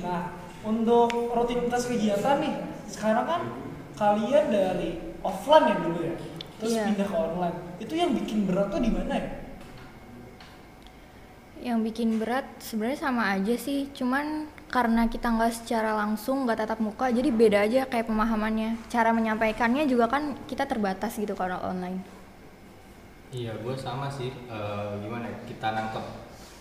nah 0.00 0.40
untuk 0.62 1.10
rutinitas 1.34 1.90
kegiatan 1.90 2.38
nih 2.38 2.54
sekarang 2.86 3.26
kan 3.26 3.42
kalian 3.98 4.46
dari 4.48 4.98
offline 5.22 5.66
ya 5.68 5.76
dulu 5.78 6.00
ya 6.02 6.14
terus 6.58 6.72
Iya. 6.72 6.84
pindah 6.90 7.08
ke 7.10 7.16
online 7.16 7.56
itu 7.82 7.94
yang 7.98 8.10
bikin 8.14 8.46
berat 8.46 8.70
tuh 8.70 8.78
di 8.78 8.90
mana 8.90 9.14
ya 9.18 9.28
Yang 11.62 11.78
bikin 11.94 12.18
berat 12.18 12.42
sebenarnya 12.58 12.98
sama 13.06 13.38
aja 13.38 13.54
sih, 13.54 13.86
cuman 13.94 14.50
karena 14.66 15.06
kita 15.06 15.30
nggak 15.30 15.62
secara 15.62 15.94
langsung 15.94 16.42
nggak 16.42 16.58
tatap 16.58 16.82
muka, 16.82 17.06
jadi 17.06 17.30
beda 17.30 17.62
aja 17.62 17.86
kayak 17.86 18.10
pemahamannya. 18.10 18.82
Cara 18.90 19.14
menyampaikannya 19.14 19.86
juga 19.86 20.10
kan 20.10 20.34
kita 20.50 20.66
terbatas 20.66 21.14
gitu 21.14 21.38
kalau 21.38 21.62
online. 21.62 22.02
Iya, 23.30 23.54
gue 23.62 23.78
sama 23.78 24.10
sih. 24.10 24.34
Eh, 24.34 24.90
gimana? 25.06 25.30
ya, 25.30 25.38
Kita 25.46 25.70
nangkep 25.70 26.04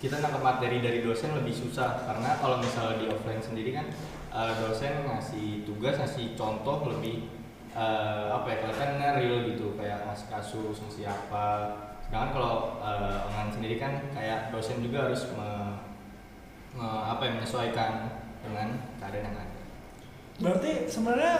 kita 0.01 0.17
nangkep 0.17 0.41
materi 0.41 0.81
dari 0.81 1.05
dosen 1.05 1.37
lebih 1.37 1.53
susah 1.53 2.09
karena 2.09 2.33
kalau 2.41 2.57
misalnya 2.57 2.97
di 2.97 3.05
offline 3.05 3.37
sendiri 3.37 3.69
kan 3.69 3.85
eh, 4.33 4.53
dosen 4.57 5.05
ngasih 5.05 5.61
tugas, 5.61 6.01
ngasih 6.01 6.33
contoh 6.33 6.89
lebih 6.89 7.29
eh, 7.77 8.27
apa 8.33 8.49
ya? 8.49 8.57
Kelihatannya 8.65 9.09
real 9.21 9.37
gitu, 9.53 9.77
kayak 9.77 10.09
ngasih 10.09 10.27
kasus, 10.33 10.81
ngasih 10.81 11.05
apa. 11.05 11.77
Sedangkan 12.01 12.33
kalau 12.33 12.81
eh, 12.81 13.29
online 13.29 13.53
sendiri 13.53 13.75
kan 13.77 13.93
kayak 14.09 14.49
dosen 14.49 14.81
juga 14.81 15.05
harus 15.05 15.21
me- 15.37 15.77
me- 16.73 17.03
apa 17.05 17.21
ya, 17.21 17.31
menyesuaikan 17.37 17.93
dengan 18.41 18.81
keadaan 18.97 19.25
yang 19.29 19.37
ada. 19.37 19.59
Berarti 20.41 20.71
sebenarnya 20.89 21.35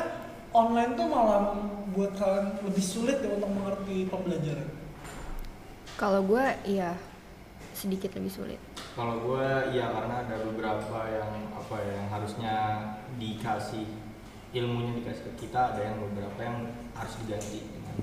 online 0.53 0.94
tuh 0.94 1.08
malah 1.10 1.57
buat 1.98 2.14
kalian 2.14 2.62
lebih 2.62 2.85
sulit 2.85 3.25
ya 3.25 3.33
untuk 3.33 3.50
mengerti 3.50 4.05
pembelajaran. 4.05 4.70
Kalau 5.98 6.22
gue 6.22 6.46
iya 6.70 6.94
sedikit 7.74 8.12
lebih 8.18 8.31
sulit. 8.31 8.60
Kalau 8.94 9.24
gue 9.24 9.48
iya 9.72 9.92
karena 9.92 10.27
ada 10.27 10.36
beberapa 10.44 11.00
yang 11.07 11.31
apa 11.55 11.75
ya 11.79 11.94
yang 12.03 12.10
harusnya 12.12 12.55
dikasih 13.16 13.88
ilmunya 14.51 15.00
dikasih 15.00 15.24
ke 15.31 15.48
kita 15.48 15.75
ada 15.75 15.81
yang 15.81 15.98
beberapa 16.12 16.40
yang 16.44 16.57
harus 16.92 17.14
diganti 17.24 17.64
dengan 17.64 17.98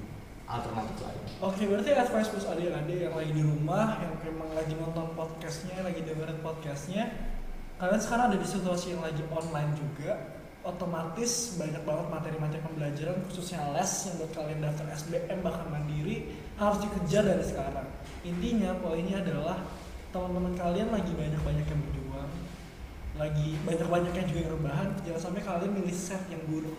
alternatif 0.48 0.96
lain. 1.04 1.22
Oke, 1.44 1.62
berarti 1.68 1.90
advice 1.92 2.32
buat 2.32 2.56
adik-adik 2.56 2.98
yang 3.04 3.14
lagi 3.14 3.32
di 3.36 3.44
rumah, 3.44 4.00
yang 4.00 4.16
memang 4.24 4.50
lagi 4.56 4.74
nonton 4.80 5.12
podcastnya, 5.12 5.84
lagi 5.84 6.00
dengerin 6.00 6.40
podcastnya, 6.40 7.12
kalian 7.76 8.00
sekarang 8.00 8.32
ada 8.32 8.38
di 8.40 8.48
situasi 8.48 8.96
yang 8.96 9.04
lagi 9.04 9.20
online 9.28 9.76
juga, 9.76 10.38
otomatis 10.64 11.56
banyak 11.60 11.82
banget 11.84 12.06
materi-materi 12.10 12.60
pembelajaran 12.64 13.16
khususnya 13.30 13.72
les 13.72 13.92
yang 14.08 14.14
buat 14.18 14.32
kalian 14.34 14.60
daftar 14.64 14.86
SBM 14.92 15.38
bahkan 15.40 15.66
mandiri 15.70 16.16
harus 16.58 16.78
dikejar 16.82 17.22
dari 17.24 17.44
sekarang. 17.46 17.88
Intinya 18.26 18.74
poinnya 18.82 19.22
adalah 19.22 19.62
teman-teman 20.10 20.58
kalian 20.58 20.90
lagi 20.90 21.12
banyak-banyak 21.14 21.66
yang 21.70 21.80
berjuang, 21.86 22.30
lagi 23.14 23.48
banyak-banyaknya 23.62 24.24
juga 24.26 24.38
yang 24.42 24.52
rebahan, 24.58 24.88
jangan 25.06 25.20
sampai 25.30 25.42
kalian 25.46 25.72
milih 25.78 25.94
set 25.94 26.22
yang 26.28 26.42
buruk 26.50 26.76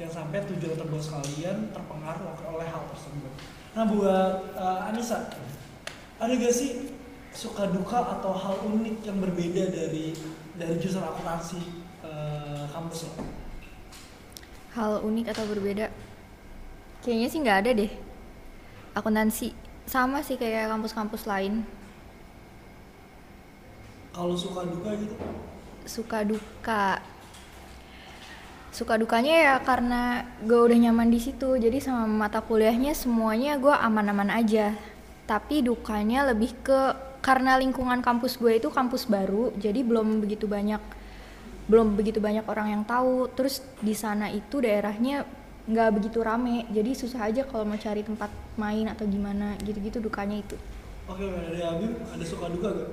yang 0.00 0.08
sampai 0.08 0.40
tujuan 0.48 0.80
terbaik 0.80 1.04
kalian 1.04 1.56
terpengaruh 1.76 2.32
oleh 2.48 2.64
hal 2.64 2.88
tersebut. 2.88 3.32
Nah 3.76 3.84
buat 3.84 4.56
uh, 4.56 4.88
Anissa, 4.88 5.28
ada 6.16 6.32
gak 6.32 6.56
sih 6.56 6.96
suka 7.36 7.68
duka 7.68 8.00
atau 8.18 8.32
hal 8.32 8.64
unik 8.64 9.04
yang 9.04 9.20
berbeda 9.20 9.68
dari 9.68 10.16
dari 10.56 10.74
jurusan 10.80 11.04
akuntansi 11.04 11.60
uh, 12.00 12.64
kampus 12.72 13.12
lo? 13.12 13.12
Hal 14.72 15.04
unik 15.04 15.26
atau 15.36 15.44
berbeda? 15.52 15.92
Kayaknya 17.04 17.28
sih 17.28 17.38
nggak 17.44 17.58
ada 17.60 17.70
deh. 17.76 17.92
Akuntansi 18.94 19.54
sama 19.86 20.22
sih 20.22 20.38
kayak 20.38 20.70
kampus-kampus 20.70 21.26
lain. 21.26 21.66
Kalau 24.10 24.34
suka 24.34 24.66
duka 24.66 24.90
gitu? 24.98 25.14
Suka 25.86 26.18
duka. 26.26 26.84
Suka 28.70 28.94
dukanya 28.94 29.34
ya 29.34 29.54
karena 29.62 30.26
gue 30.46 30.58
udah 30.58 30.78
nyaman 30.78 31.10
di 31.10 31.18
situ. 31.18 31.58
Jadi 31.58 31.82
sama 31.82 32.06
mata 32.06 32.38
kuliahnya 32.38 32.94
semuanya 32.94 33.58
gue 33.58 33.74
aman-aman 33.74 34.30
aja. 34.30 34.74
Tapi 35.26 35.62
dukanya 35.62 36.26
lebih 36.30 36.54
ke 36.62 37.10
karena 37.20 37.60
lingkungan 37.60 38.00
kampus 38.00 38.40
gue 38.40 38.56
itu 38.56 38.72
kampus 38.72 39.04
baru, 39.04 39.52
jadi 39.60 39.84
belum 39.84 40.24
begitu 40.24 40.48
banyak 40.48 40.80
belum 41.70 41.94
begitu 41.94 42.18
banyak 42.18 42.42
orang 42.48 42.68
yang 42.74 42.82
tahu. 42.82 43.30
Terus 43.36 43.62
di 43.78 43.94
sana 43.94 44.32
itu 44.32 44.58
daerahnya 44.58 45.22
nggak 45.70 46.02
begitu 46.02 46.18
rame, 46.20 46.66
jadi 46.74 46.90
susah 46.90 47.30
aja 47.30 47.46
kalau 47.46 47.62
mau 47.62 47.78
cari 47.78 48.02
tempat 48.02 48.26
main 48.58 48.90
atau 48.90 49.06
gimana 49.06 49.54
gitu-gitu 49.62 50.02
dukanya 50.02 50.42
itu. 50.42 50.58
Oke, 51.06 51.26
dari 51.26 51.62
Abim 51.62 51.94
ada 52.06 52.24
suka 52.26 52.50
duka 52.50 52.74
gak? 52.74 52.90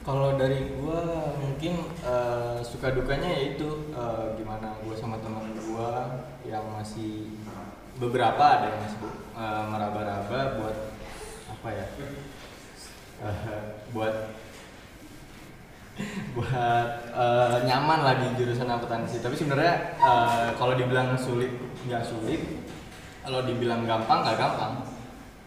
Kalau 0.00 0.38
dari 0.38 0.70
gua 0.78 1.34
mungkin 1.36 1.82
eh, 2.02 2.58
suka 2.62 2.94
dukanya 2.94 3.26
yaitu 3.26 3.90
eh, 3.90 4.26
gimana 4.38 4.78
gua 4.86 4.94
sama 4.94 5.18
teman 5.18 5.50
gua 5.66 6.22
yang 6.46 6.64
masih 6.74 7.34
beberapa 7.98 8.40
ada 8.40 8.70
yang 8.70 8.80
masih 8.86 8.98
eh, 9.34 9.62
meraba-raba 9.66 10.40
buat 10.62 10.78
apa 11.58 11.68
ya? 11.74 11.86
Eh, 13.26 13.62
buat 13.94 14.14
buat 16.36 16.90
eh, 17.10 17.56
nyaman 17.66 17.98
lah 18.04 18.14
di 18.20 18.26
jurusan 18.38 18.68
akuntansi. 18.68 19.20
Tapi 19.20 19.34
sebenarnya 19.34 19.98
eh, 19.98 20.48
kalau 20.56 20.74
dibilang 20.78 21.14
sulit 21.16 21.50
nggak 21.86 22.04
sulit, 22.04 22.40
kalau 23.24 23.44
dibilang 23.44 23.84
gampang 23.84 24.24
nggak 24.24 24.38
gampang. 24.38 24.84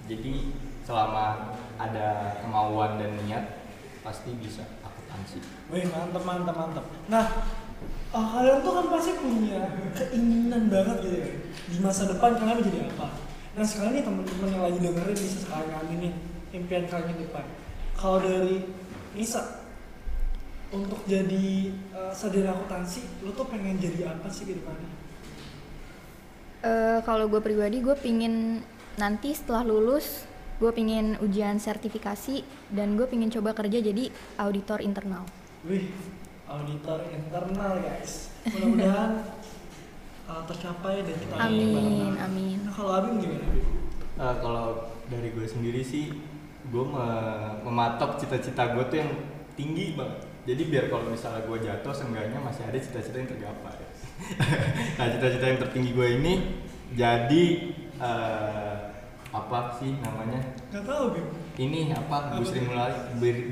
Jadi 0.07 0.51
selama 0.83 1.55
ada 1.79 2.37
kemauan 2.43 2.99
dan 2.99 3.15
niat 3.23 3.63
pasti 4.03 4.35
bisa 4.35 4.61
akuntansi. 4.83 5.39
Wih 5.71 5.87
mantep 5.87 6.23
mantep 6.27 6.55
mantep. 6.55 6.85
Nah 7.07 7.25
uh, 8.11 8.27
kalian 8.35 8.61
tuh 8.61 8.71
kan 8.77 8.85
pasti 8.91 9.11
punya 9.17 9.61
keinginan 9.95 10.69
banget 10.69 10.97
gitu 11.07 11.17
ya 11.17 11.29
di 11.71 11.77
masa 11.79 12.11
depan 12.11 12.35
kalian 12.35 12.59
menjadi 12.61 12.79
apa. 12.93 13.07
Nah 13.55 13.63
sekarang 13.65 13.95
nih 13.95 14.03
teman-teman 14.03 14.49
yang 14.51 14.63
lagi 14.67 14.79
dengerin 14.83 15.17
bisa 15.17 15.37
sekarang 15.47 15.71
aminin 15.81 16.13
impian 16.51 16.83
kalian 16.85 17.15
ke 17.15 17.23
depan. 17.31 17.45
Kalau 17.95 18.19
dari 18.19 18.67
Nisa 19.15 19.62
untuk 20.73 21.05
jadi 21.05 21.69
uh, 21.93 22.09
sarjana 22.09 22.57
akuntansi, 22.57 23.05
lo 23.21 23.31
tuh 23.31 23.45
pengen 23.45 23.77
jadi 23.77 24.09
apa 24.09 24.25
sih 24.27 24.49
ke 24.49 24.57
depannya? 24.57 24.89
Eh, 26.63 26.99
kalau 27.03 27.27
gue 27.27 27.43
pribadi 27.43 27.83
gue 27.83 27.91
pingin 27.91 28.63
nanti 28.95 29.35
setelah 29.35 29.67
lulus 29.67 30.23
gue 30.63 30.71
pingin 30.71 31.19
ujian 31.19 31.59
sertifikasi 31.59 32.39
dan 32.71 32.95
gue 32.95 33.03
pingin 33.03 33.27
coba 33.27 33.51
kerja 33.51 33.83
jadi 33.83 34.07
auditor 34.39 34.79
internal. 34.79 35.27
Wih, 35.67 35.91
auditor 36.47 37.03
internal 37.11 37.83
guys. 37.83 38.31
Mudah-mudahan 38.47 39.11
uh, 40.23 40.43
tercapai 40.49 41.03
dan 41.03 41.15
kita 41.19 41.33
Amin, 41.35 41.75
bareng-bareng. 41.75 42.15
amin. 42.31 42.57
Nah 42.63 42.73
kalau 42.73 42.91
Abim 42.95 43.13
gimana? 43.19 43.43
Abim? 43.43 43.67
Eh, 44.13 44.35
kalau 44.39 44.67
dari 45.11 45.29
gue 45.35 45.43
sendiri 45.43 45.83
sih, 45.83 46.15
gue 46.71 46.85
me- 46.87 47.59
mematok 47.67 48.23
cita-cita 48.23 48.71
gue 48.71 48.87
tuh 48.87 49.03
yang 49.03 49.11
tinggi 49.59 49.99
banget. 49.99 50.31
Jadi 50.43 50.61
biar 50.67 50.91
kalau 50.91 51.07
misalnya 51.07 51.47
gue 51.47 51.57
jatuh, 51.63 51.93
seenggaknya 51.95 52.39
masih 52.43 52.67
ada 52.67 52.75
cita-cita 52.75 53.15
yang 53.15 53.31
tergapai. 53.31 53.79
nah 54.99 55.05
cita-cita 55.07 55.45
yang 55.47 55.59
tertinggi 55.59 55.91
gue 55.95 56.07
ini 56.19 56.33
jadi 56.93 57.43
eh, 57.97 58.75
apa 59.33 59.59
sih 59.81 59.97
namanya? 60.03 60.39
Gak 60.69 60.83
tau 60.85 61.09
Bim. 61.15 61.25
ini 61.57 61.89
apa 61.93 62.37
Bu 62.37 62.45
Sri 62.45 62.61
Mulyani 62.65 62.97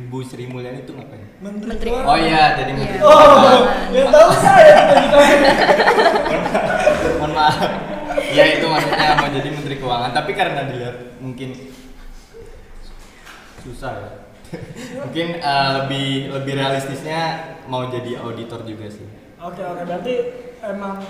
Bu 0.09 0.19
Sri 0.25 0.45
Mulyani 0.49 0.85
itu 0.85 0.93
ngapain 0.93 1.21
Menteri, 1.41 1.69
Menteri. 1.69 1.89
Oh 2.01 2.17
iya 2.17 2.57
jadi 2.57 2.71
menteri 2.73 2.97
Iya. 2.97 3.05
Oh, 3.05 3.61
yang 3.93 4.09
tahu 4.09 4.29
saya 4.41 4.73
mohon 7.21 7.33
maaf 7.37 7.57
ya 8.33 8.43
itu 8.57 8.65
maksudnya 8.65 9.21
mau 9.21 9.29
jadi 9.29 9.49
menteri 9.53 9.75
keuangan 9.77 10.11
tapi 10.17 10.31
karena 10.33 10.65
dilihat 10.65 10.97
mungkin 11.21 11.49
susah 13.61 13.93
ya 14.01 14.11
mungkin 15.01 15.27
eh, 15.39 15.69
lebih 15.81 16.07
lebih 16.31 16.53
realistisnya 16.55 17.21
mau 17.65 17.87
jadi 17.87 18.19
auditor 18.19 18.63
juga 18.63 18.87
sih 18.91 19.07
Oke 19.41 19.57
oke 19.57 19.81
berarti 19.89 20.15
emang 20.61 21.01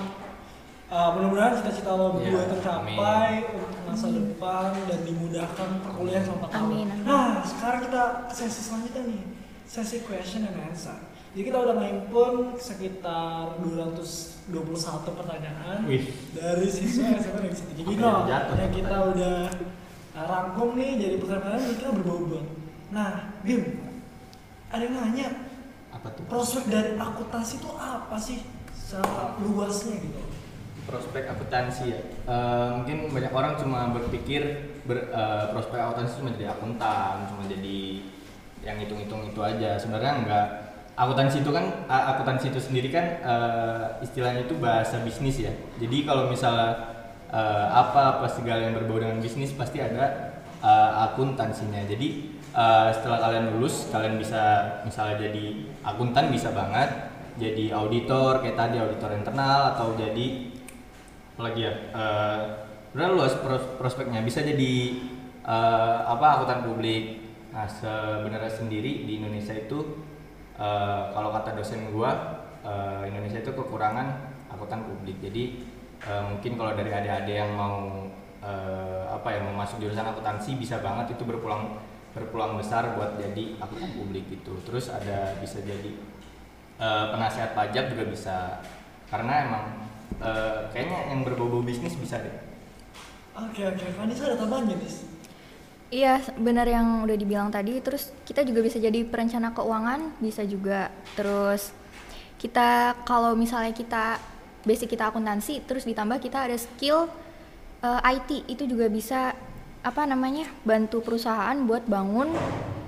uh, 0.87 1.09
mudah-mudahan 1.11 1.59
cita-cita 1.59 1.91
lo 1.91 2.15
berdua 2.15 2.39
Iya, 2.39 2.51
tercapai 2.55 3.31
untuk 3.51 3.79
masa 3.83 4.07
depan 4.07 4.71
dan 4.87 4.99
dimudahkan 5.03 5.69
perkuliahan 5.83 6.23
selama 6.23 6.47
4 6.47 6.55
tahun. 6.55 6.63
Amin, 6.63 6.87
amin. 6.87 7.03
Nah 7.03 7.43
sekarang 7.43 7.91
kita 7.91 8.03
ke 8.31 8.33
sesi 8.33 8.61
selanjutnya 8.63 9.01
nih 9.03 9.23
sesi 9.67 9.97
question 10.07 10.47
and 10.47 10.63
answer. 10.63 10.95
Jadi 11.31 11.43
kita 11.47 11.57
udah 11.59 11.75
ngimpun 11.75 12.33
sekitar 12.55 13.55
221 13.63 14.51
pertanyaan 15.15 15.77
Wih. 15.87 16.07
dari 16.31 16.67
siswa 16.67 17.11
SMA 17.19 17.39
Negeri 17.39 17.55
Satu 17.55 17.73
Gigi 17.75 17.95
Apa 17.95 18.03
yang 18.03 18.27
jatuh? 18.27 18.55
yang 18.59 18.73
kita 18.75 18.97
udah 19.11 19.37
uh, 20.11 20.25
rangkum 20.27 20.69
nih 20.75 20.91
jadi 20.99 21.15
pertanyaan 21.19 21.63
kita 21.71 21.91
berbobot. 21.99 22.45
Nah, 22.91 23.39
Bim, 23.47 23.79
ada 24.67 24.83
yang 24.83 24.99
nanya 24.99 25.27
apa 25.95 26.11
tuh? 26.11 26.27
prospek 26.27 26.67
dari 26.67 26.99
akuntansi 26.99 27.63
itu 27.63 27.71
apa 27.79 28.19
sih? 28.19 28.43
Secara 28.75 29.39
luasnya 29.39 29.95
gitu. 30.03 30.19
Prospek 30.83 31.23
akuntansi 31.31 31.83
ya? 31.95 31.99
Eh, 32.27 32.69
mungkin 32.75 33.15
banyak 33.15 33.31
orang 33.31 33.55
cuma 33.55 33.95
berpikir 33.95 34.75
ber, 34.83 35.07
eh, 35.07 35.45
prospek 35.55 35.79
akuntansi 35.79 36.19
cuma 36.19 36.35
jadi 36.35 36.51
akuntan 36.51 37.31
cuma 37.31 37.47
jadi 37.47 38.03
yang 38.59 38.75
hitung-hitung 38.83 39.23
itu 39.31 39.39
aja. 39.39 39.79
Sebenarnya 39.79 40.11
enggak. 40.19 40.47
Akuntansi 40.99 41.47
itu 41.47 41.51
kan 41.55 41.87
akuntansi 41.87 42.51
itu 42.51 42.59
sendiri 42.59 42.91
kan 42.91 43.05
eh, 43.23 44.03
istilahnya 44.03 44.43
itu 44.43 44.59
bahasa 44.59 44.99
bisnis 44.99 45.39
ya. 45.39 45.55
Jadi 45.79 46.03
kalau 46.03 46.27
misalnya 46.27 46.75
eh, 47.31 47.67
apa 47.71 48.19
apa 48.19 48.27
segala 48.27 48.67
yang 48.67 48.75
berbau 48.83 48.99
dengan 48.99 49.23
bisnis 49.23 49.55
pasti 49.55 49.79
ada 49.79 50.35
eh, 50.59 50.91
akuntansinya. 51.07 51.87
Jadi 51.87 52.40
eh, 52.51 52.89
setelah 52.93 53.19
kalian 53.23 53.55
lulus 53.57 53.89
kalian 53.91 54.19
bisa 54.19 54.41
misalnya 54.83 55.27
jadi 55.27 55.43
akuntan 55.83 56.31
bisa 56.31 56.51
banget. 56.51 57.09
Jadi 57.39 57.71
auditor 57.71 58.43
kayak 58.43 58.59
tadi 58.59 58.75
auditor 58.77 59.15
internal 59.15 59.71
atau 59.73 59.95
jadi 59.95 60.51
apa 61.35 61.41
lagi 61.47 61.61
ya? 61.63 61.73
Eh 61.95 62.41
udah 62.91 63.07
luas 63.15 63.33
pros- 63.39 63.71
prospeknya. 63.79 64.19
Bisa 64.21 64.43
jadi 64.43 64.73
eh, 65.47 65.97
apa 66.05 66.39
akuntan 66.39 66.67
publik. 66.67 67.23
Nah 67.51 67.67
sebenarnya 67.67 68.51
sendiri 68.51 69.07
di 69.07 69.23
Indonesia 69.23 69.55
itu 69.55 70.03
eh, 70.59 71.01
kalau 71.15 71.31
kata 71.31 71.55
dosen 71.55 71.91
gua 71.95 72.11
eh, 72.67 73.07
Indonesia 73.07 73.39
itu 73.39 73.51
kekurangan 73.55 74.07
akuntan 74.51 74.83
publik. 74.83 75.23
Jadi 75.23 75.63
eh, 76.03 76.23
mungkin 76.27 76.59
kalau 76.59 76.75
dari 76.75 76.91
adik-adik 76.91 77.35
yang 77.47 77.55
mau 77.55 78.05
eh, 78.43 79.03
apa 79.07 79.27
ya 79.31 79.39
mau 79.39 79.55
masuk 79.55 79.79
jurusan 79.79 80.03
akuntansi 80.03 80.59
bisa 80.59 80.83
banget 80.83 81.15
itu 81.15 81.23
berpulang 81.23 81.79
berpeluang 82.11 82.59
besar 82.59 82.95
buat 82.99 83.15
jadi 83.15 83.55
akuntan 83.59 83.91
publik 83.95 84.27
gitu. 84.27 84.55
Terus 84.67 84.91
ada 84.91 85.35
bisa 85.39 85.59
jadi 85.63 85.91
eh, 86.79 87.05
penasihat 87.11 87.55
pajak 87.55 87.95
juga 87.95 88.03
bisa. 88.07 88.37
Karena 89.07 89.33
emang 89.47 89.65
eh, 90.19 90.67
kayaknya 90.75 91.15
yang 91.15 91.21
berbau-bau 91.23 91.63
bisnis 91.63 91.95
bisa 91.95 92.19
deh. 92.19 92.35
Oke 93.35 93.63
oke. 93.63 93.85
Vanessa 93.95 94.27
ada 94.27 94.35
tambahannya 94.35 94.75
nis 94.75 95.07
Iya, 95.91 96.23
benar 96.39 96.63
yang 96.71 97.03
udah 97.03 97.17
dibilang 97.19 97.51
tadi. 97.51 97.83
Terus 97.83 98.15
kita 98.23 98.47
juga 98.47 98.63
bisa 98.63 98.79
jadi 98.79 99.03
perencana 99.03 99.51
keuangan, 99.51 100.23
bisa 100.23 100.39
juga. 100.47 100.87
Terus 101.19 101.75
kita 102.39 102.95
kalau 103.03 103.35
misalnya 103.35 103.75
kita 103.75 104.15
basic 104.63 104.95
kita 104.95 105.11
akuntansi, 105.11 105.67
terus 105.67 105.83
ditambah 105.83 106.23
kita 106.23 106.47
ada 106.47 106.55
skill 106.55 107.11
eh, 107.83 108.11
IT 108.15 108.47
itu 108.47 108.63
juga 108.71 108.87
bisa 108.87 109.35
apa 109.81 110.05
namanya 110.05 110.45
bantu 110.61 111.01
perusahaan 111.01 111.57
buat 111.61 111.85
bangun 111.85 112.29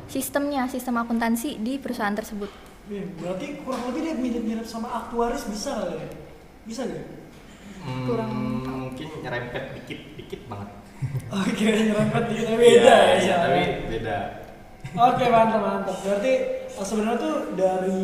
sistemnya, 0.05 0.67
sistem 0.67 0.97
akuntansi 0.97 1.57
di 1.57 1.77
perusahaan 1.77 2.13
tersebut. 2.13 2.49
Bim, 2.83 3.15
berarti 3.15 3.57
kurang 3.59 3.87
lebih 3.87 4.01
dia 4.03 4.13
mirip-mirip 4.13 4.63
sama 4.63 4.91
aktuaris 4.93 5.47
bisa 5.47 5.71
kali 5.73 5.97
ya 5.97 6.09
bisa 6.63 6.83
gak 6.83 7.05
Hmm, 7.83 8.07
Kurang. 8.07 8.31
mungkin 8.87 9.07
nyerempet 9.19 9.75
dikit 9.75 9.99
dikit 10.15 10.41
banget. 10.47 10.69
Oke 11.35 11.63
nyerempet 11.67 12.23
dikit 12.29 12.45
tapi 12.45 12.59
beda 12.61 12.71
Iya, 12.71 12.95
ya, 12.95 12.95
iya, 12.95 13.35
soalnya. 13.35 13.43
tapi 13.43 13.61
beda. 13.89 14.17
Oke 14.95 15.23
mantap 15.27 15.61
mantap. 15.61 15.97
Berarti 15.99 16.31
eh, 16.63 16.85
sebenarnya 16.85 17.19
tuh 17.19 17.35
dari 17.53 18.03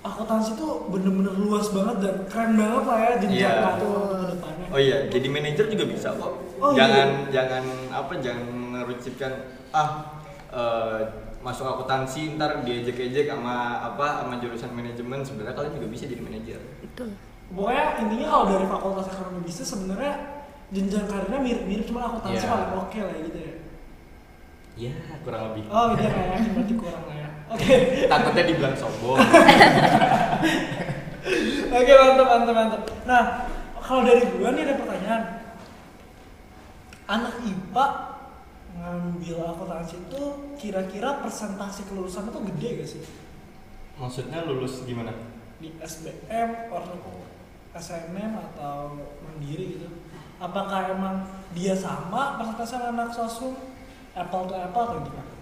akuntansi 0.00 0.52
tuh 0.52 0.84
bener-bener 0.88 1.32
luas 1.34 1.68
banget 1.70 1.96
dan 1.98 2.14
keren 2.26 2.52
banget 2.56 2.84
lah 2.84 2.98
ya 2.98 3.12
jenjang 3.16 3.40
Iya. 3.40 3.68
untuk 3.72 3.92
ke 4.10 4.26
depannya 4.30 4.59
oh 4.70 4.78
iya 4.78 5.06
jadi 5.06 5.26
manajer 5.26 5.66
juga 5.66 5.84
bisa 5.86 6.08
kok. 6.14 6.32
Oh, 6.60 6.72
jangan 6.72 7.26
iya. 7.26 7.42
jangan 7.42 7.64
apa 7.90 8.12
jangan 8.18 8.46
merucikkan 8.48 9.32
ah 9.70 10.20
eh, 10.50 11.00
masuk 11.40 11.64
akuntansi 11.64 12.36
ntar 12.36 12.60
diejek-ejek 12.62 13.26
sama 13.26 13.80
apa 13.82 14.22
sama 14.22 14.38
jurusan 14.38 14.70
manajemen. 14.70 15.20
Sebenarnya 15.20 15.56
kalian 15.56 15.74
juga 15.78 15.88
bisa 15.88 16.04
jadi 16.06 16.22
manajer. 16.22 16.60
Betul. 16.84 17.10
pokoknya 17.50 17.98
intinya 17.98 18.26
kalau 18.30 18.44
dari 18.46 18.62
fakultas 18.62 19.10
ekonomi 19.10 19.42
bisnis 19.42 19.66
sebenarnya 19.66 20.14
jenjang 20.70 21.10
karirnya 21.10 21.42
mirip-mirip 21.42 21.82
cuma 21.82 22.06
akuntansi 22.06 22.46
Iya. 22.46 22.50
paling 22.54 22.70
oke 22.78 22.98
lah 23.02 23.16
gitu 23.26 23.38
ya. 23.42 23.54
Ya 24.78 24.94
kurang 25.26 25.42
lebih. 25.50 25.66
Oh 25.66 25.98
iya 25.98 26.08
kayak 26.08 26.46
berarti 26.54 26.74
kurang 26.78 27.02
lah 27.10 27.16
ya. 27.18 27.28
Oke. 27.52 27.74
Takutnya 28.06 28.44
dibilang 28.46 28.76
sombong. 28.78 29.18
Oke 31.70 31.92
mantap 31.94 32.26
mantap 32.26 32.54
mantap. 32.54 32.82
Nah 33.06 33.22
kalau 33.90 34.06
dari 34.06 34.22
gua 34.38 34.54
nih 34.54 34.62
ada 34.70 34.78
pertanyaan. 34.78 35.22
Anak 37.10 37.42
IPA 37.42 37.86
ngambil 38.78 39.36
akuntansi 39.50 39.98
itu 40.06 40.22
kira-kira 40.54 41.18
persentase 41.18 41.82
kelulusan 41.90 42.30
itu 42.30 42.38
gede 42.54 42.68
gak 42.78 42.86
sih? 42.86 43.02
Maksudnya 43.98 44.46
lulus 44.46 44.86
gimana? 44.86 45.10
Di 45.58 45.74
SBM 45.82 46.70
atau 46.70 47.26
SNM 47.74 48.32
atau 48.38 48.94
mandiri 49.26 49.74
gitu. 49.74 49.90
Apakah 50.38 50.94
emang 50.94 51.26
dia 51.50 51.74
sama 51.74 52.38
persentase 52.38 52.78
anak 52.78 53.10
sosum 53.10 53.58
apple 54.14 54.46
to 54.46 54.54
apple 54.54 54.86
atau 54.86 55.02
gimana? 55.02 55.34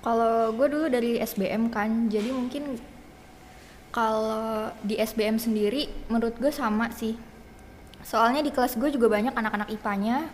Kalau 0.00 0.56
gue 0.56 0.66
dulu 0.72 0.86
dari 0.88 1.20
SBM 1.20 1.68
kan, 1.68 2.08
jadi 2.08 2.32
mungkin 2.32 2.80
kalau 3.92 4.72
di 4.80 4.96
SBM 4.96 5.36
sendiri 5.36 5.92
menurut 6.08 6.40
gue 6.40 6.48
sama 6.48 6.88
sih. 6.88 7.20
Soalnya 8.06 8.38
di 8.38 8.54
kelas 8.54 8.78
gue 8.78 8.86
juga 8.94 9.10
banyak 9.10 9.34
anak-anak 9.34 9.66
IPA-nya. 9.74 10.30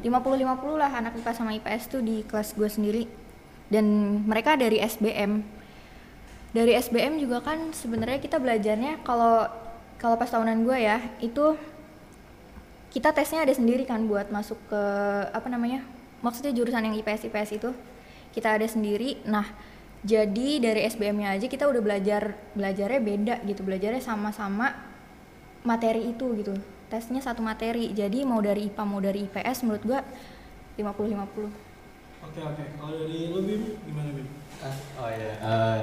50-50 0.00 0.80
lah 0.80 0.88
anak 0.88 1.12
IPA 1.20 1.32
sama 1.36 1.52
IPS 1.60 1.92
tuh 1.92 2.00
di 2.00 2.24
kelas 2.24 2.56
gue 2.56 2.64
sendiri. 2.64 3.04
Dan 3.68 3.84
mereka 4.24 4.56
dari 4.56 4.80
SBM. 4.80 5.44
Dari 6.56 6.72
SBM 6.80 7.20
juga 7.20 7.44
kan 7.44 7.76
sebenarnya 7.76 8.24
kita 8.24 8.40
belajarnya 8.40 9.04
kalau 9.04 9.44
kalau 10.00 10.16
pas 10.16 10.32
tahunan 10.32 10.64
gue 10.64 10.76
ya, 10.80 11.00
itu 11.20 11.56
kita 12.88 13.12
tesnya 13.12 13.44
ada 13.44 13.52
sendiri 13.52 13.84
kan 13.84 14.08
buat 14.08 14.32
masuk 14.32 14.56
ke 14.72 14.82
apa 15.28 15.48
namanya? 15.52 15.84
Maksudnya 16.24 16.56
jurusan 16.56 16.88
yang 16.88 16.96
IPS 16.96 17.28
IPS 17.28 17.50
itu 17.60 17.70
kita 18.32 18.56
ada 18.56 18.64
sendiri. 18.64 19.20
Nah, 19.28 19.44
jadi 20.04 20.60
dari 20.60 20.88
SBM-nya 20.88 21.36
aja 21.36 21.46
kita 21.52 21.68
udah 21.68 21.80
belajar 21.84 22.32
belajarnya 22.56 23.00
beda 23.00 23.34
gitu, 23.44 23.60
belajarnya 23.60 24.00
sama-sama 24.00 24.72
materi 25.64 26.12
itu 26.12 26.32
gitu. 26.36 26.54
Tesnya 26.92 27.20
satu 27.24 27.40
materi. 27.40 27.90
Jadi 27.92 28.22
mau 28.22 28.40
dari 28.44 28.68
IPA 28.68 28.82
mau 28.84 29.00
dari 29.00 29.24
IPS 29.26 29.64
menurut 29.64 29.82
gua 29.84 30.00
50-50. 30.76 31.50
oke 32.24 32.40
oke. 32.40 32.64
Kalau 32.80 32.92
dari 32.98 33.18
lu 33.30 33.40
Bim 33.44 33.62
gimana 33.84 34.10
Bim? 34.10 34.28
Oh 34.98 35.10
iya. 35.12 35.32
Eh, 35.38 35.80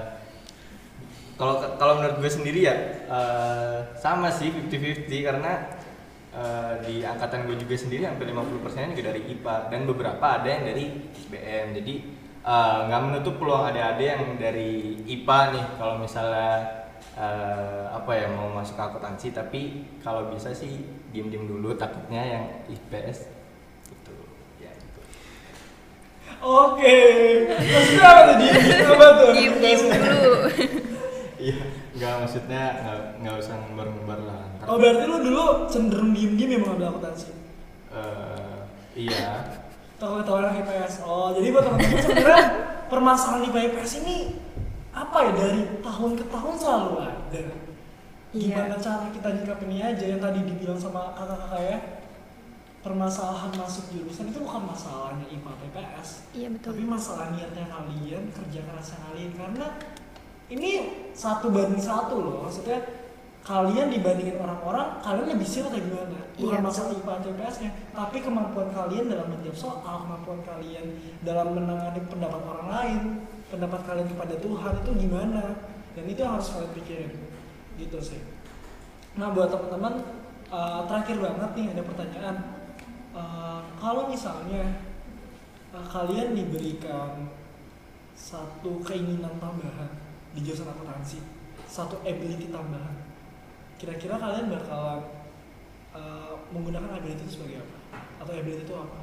kalau 1.37 1.57
kalau 1.81 1.93
menurut 2.01 2.17
gue 2.21 2.31
sendiri 2.31 2.69
ya 2.69 2.75
eh, 3.09 3.77
sama 3.97 4.29
sih 4.29 4.53
50-50 4.53 5.09
karena 5.25 5.51
eh, 6.33 6.73
di 6.85 6.95
angkatan 7.01 7.49
gue 7.49 7.57
juga 7.61 7.75
sendiri 7.77 8.05
hampir 8.05 8.29
50% 8.29 8.93
juga 8.93 9.09
dari 9.09 9.21
IPA 9.37 9.55
dan 9.73 9.81
beberapa 9.89 10.25
ada 10.37 10.45
yang 10.49 10.63
dari 10.69 10.85
SBM 11.17 11.65
jadi 11.81 11.93
eh, 12.45 12.77
nggak 12.89 13.01
menutup 13.05 13.41
peluang 13.41 13.73
ada-ada 13.73 14.03
yang 14.03 14.21
dari 14.37 15.01
IPA 15.05 15.39
nih. 15.55 15.65
Kalau 15.77 15.95
misalnya 16.01 16.80
eh, 17.21 17.83
apa 17.93 18.11
ya 18.17 18.27
mau 18.33 18.49
masuk 18.49 18.73
ke 18.73 18.83
akuntansi 18.83 19.27
tapi 19.29 19.61
kalau 20.01 20.33
bisa 20.33 20.49
sih 20.49 20.81
diem-diem 21.13 21.45
dulu 21.45 21.77
takutnya 21.77 22.21
yang 22.25 22.45
IPS 22.65 23.29
gitu 23.85 24.13
ya 24.57 24.73
gitu. 24.73 24.99
oke 26.41 26.97
maksudnya 27.53 28.05
apa 28.09 28.21
tuh 28.25 28.35
dia 28.41 28.53
apa 28.89 29.05
tuh 29.21 29.29
Diem-diem 29.37 29.81
dulu. 29.93 30.33
Iya, 31.41 31.57
nggak 31.97 32.13
maksudnya 32.21 32.63
nggak 32.85 32.99
nggak 33.25 33.35
usah 33.41 33.57
ngembar-ngembar 33.65 34.19
lah. 34.29 34.45
Ntar, 34.61 34.65
oh 34.69 34.77
berarti 34.77 35.03
lu 35.09 35.17
dulu 35.25 35.45
cenderung 35.65 36.13
diem 36.13 36.37
diem 36.37 36.61
emang 36.61 36.77
ambil 36.77 36.93
akuntansi 36.93 37.33
eh, 37.89 38.57
iya, 38.93 39.49
ketahuan 39.97 40.21
anak 40.21 40.61
IPS. 40.61 41.01
Oh, 41.01 41.33
jadi 41.33 41.49
buat 41.49 41.65
teman-teman 41.65 41.97
sebenarnya 41.97 42.45
permasalahan 42.93 43.49
IPA 43.49 43.59
IPS 43.73 43.91
ini 44.05 44.17
ya 45.27 45.31
dari 45.37 45.61
tahun 45.81 46.11
ke 46.17 46.25
tahun 46.29 46.53
selalu 46.57 46.91
ada. 47.01 47.43
Gimana 48.31 48.75
Iya. 48.75 48.79
cara 48.79 49.05
kita 49.11 49.29
nyikapinnya 49.35 49.91
aja 49.91 50.05
yang 50.07 50.21
tadi 50.23 50.39
dibilang 50.47 50.79
sama 50.79 51.11
kakak-kakak 51.13 51.61
ya. 51.67 51.77
Permasalahan 52.81 53.53
masuk 53.53 53.93
jurusan 53.93 54.33
itu 54.33 54.41
bukan 54.41 54.65
masalahnya 54.65 55.27
IPA 55.29 55.53
IPS. 55.69 56.09
Iya 56.33 56.47
betul. 56.49 56.73
Tapi 56.73 56.83
masalah 56.89 57.29
niatnya 57.29 57.69
kalian, 57.69 58.23
kerja 58.33 58.59
kerasnya 58.65 58.97
kalian 59.05 59.31
karena 59.37 59.67
ini 60.49 60.71
satu 61.13 61.53
banding 61.53 61.77
satu 61.77 62.15
loh. 62.17 62.37
Maksudnya 62.49 62.81
kalian 63.45 63.93
dibandingin 63.93 64.37
orang-orang, 64.41 64.97
kalian 65.01 65.27
lebih 65.29 65.45
sial 65.45 65.69
atau 65.69 65.77
gimana? 65.77 66.19
Bukan 66.37 66.41
Iya, 66.41 66.57
masalah 66.57 66.91
IPA 66.97 67.13
atau 67.21 67.29
IPS-nya, 67.37 67.71
tapi 67.93 68.17
kemampuan 68.21 68.69
kalian 68.73 69.05
dalam 69.13 69.27
menjawab 69.29 69.57
soal, 69.57 69.95
kemampuan 70.07 70.41
kalian 70.41 70.85
dalam 71.21 71.47
menangani 71.53 72.01
pendapat 72.09 72.41
orang 72.41 72.67
lain, 72.69 73.01
pendapat 73.51 73.83
kalian 73.83 74.07
kepada 74.07 74.35
Tuhan 74.39 74.73
itu 74.79 74.91
gimana? 75.05 75.43
Dan 75.91 76.07
itu 76.07 76.23
yang 76.23 76.39
harus 76.39 76.55
kalian 76.55 76.71
pikirin. 76.71 77.11
Gitu 77.75 77.97
sih. 77.99 78.21
Nah, 79.19 79.35
buat 79.35 79.51
teman-teman 79.51 79.99
uh, 80.47 80.87
terakhir 80.87 81.19
banget 81.19 81.49
nih 81.59 81.67
ada 81.75 81.83
pertanyaan. 81.83 82.35
Uh, 83.11 83.59
kalau 83.75 84.07
misalnya 84.07 84.79
uh, 85.75 85.83
kalian 85.91 86.31
diberikan 86.31 87.27
satu 88.15 88.79
keinginan 88.87 89.35
tambahan 89.43 89.91
di 90.31 90.39
jurusan 90.47 90.71
akuntansi, 90.71 91.19
satu 91.67 91.99
ability 92.07 92.47
tambahan, 92.47 92.95
kira-kira 93.75 94.15
kalian 94.15 94.47
bakalan 94.47 95.03
uh, 95.91 96.39
menggunakan 96.55 96.95
ability 97.03 97.27
itu 97.27 97.35
sebagai 97.35 97.67
apa? 97.67 97.77
Atau 98.23 98.31
ability 98.31 98.63
itu 98.63 98.75
apa? 98.79 98.99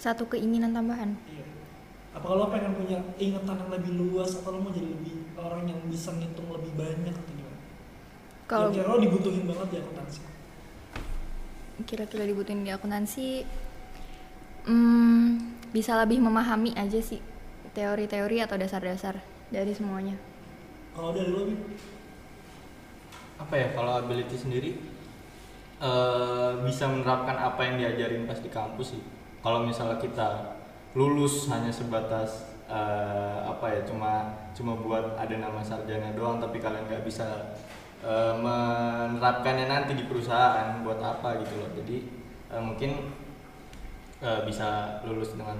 Satu 0.00 0.24
keinginan 0.24 0.72
tambahan. 0.72 1.12
Iya. 1.28 1.59
Apa 2.10 2.26
lo 2.34 2.50
pengen 2.50 2.74
punya 2.74 2.98
ingatan 3.18 3.56
yang 3.60 3.70
lebih 3.70 3.92
luas 4.00 4.30
atau 4.38 4.50
lo 4.54 4.58
mau 4.62 4.72
jadi 4.74 4.88
lebih 4.94 5.14
orang 5.38 5.62
yang 5.70 5.80
bisa 5.86 6.10
ngitung 6.18 6.50
lebih 6.50 6.72
banyak 6.74 7.14
atau 7.14 7.32
gimana? 7.38 7.58
Kalau 8.50 8.68
Kira-kira 8.74 8.90
lo 8.90 8.96
dibutuhin 8.98 9.44
banget 9.46 9.68
di 9.72 9.76
akuntansi. 9.82 10.20
kira-kira 11.88 12.24
dibutuhin 12.28 12.60
di 12.66 12.70
akuntansi, 12.72 13.28
hmm, 14.68 15.26
bisa 15.72 15.96
lebih 16.02 16.18
memahami 16.20 16.76
aja 16.76 17.00
sih 17.00 17.20
teori-teori 17.72 18.36
atau 18.44 18.56
dasar-dasar 18.60 19.14
dari 19.48 19.72
semuanya. 19.72 20.16
Kalau 20.94 21.10
dari 21.14 21.30
lo, 21.30 21.42
apa 23.40 23.54
ya 23.56 23.68
kalau 23.72 23.92
ability 23.96 24.36
sendiri 24.36 24.70
eh, 25.80 26.50
bisa 26.66 26.84
menerapkan 26.90 27.36
apa 27.40 27.60
yang 27.64 27.74
diajarin 27.80 28.28
pas 28.28 28.38
di 28.38 28.50
kampus 28.52 28.96
sih 28.96 29.02
kalau 29.40 29.64
misalnya 29.64 29.96
kita 29.96 30.59
lulus 30.94 31.46
hanya 31.50 31.70
sebatas 31.70 32.50
eh, 32.66 33.38
apa 33.46 33.66
ya 33.70 33.80
cuma 33.86 34.34
cuma 34.50 34.74
buat 34.78 35.14
ada 35.14 35.34
nama 35.38 35.62
sarjana 35.62 36.14
doang 36.14 36.42
tapi 36.42 36.58
kalian 36.58 36.86
nggak 36.86 37.06
bisa 37.06 37.54
eh, 38.02 38.34
menerapkannya 38.34 39.66
nanti 39.70 39.94
di 39.94 40.04
perusahaan 40.10 40.82
buat 40.82 40.98
apa 40.98 41.38
gitu 41.46 41.54
loh 41.62 41.70
jadi 41.78 41.96
eh, 42.50 42.62
mungkin 42.62 43.14
eh, 44.22 44.40
bisa 44.46 45.00
lulus 45.06 45.38
dengan 45.38 45.58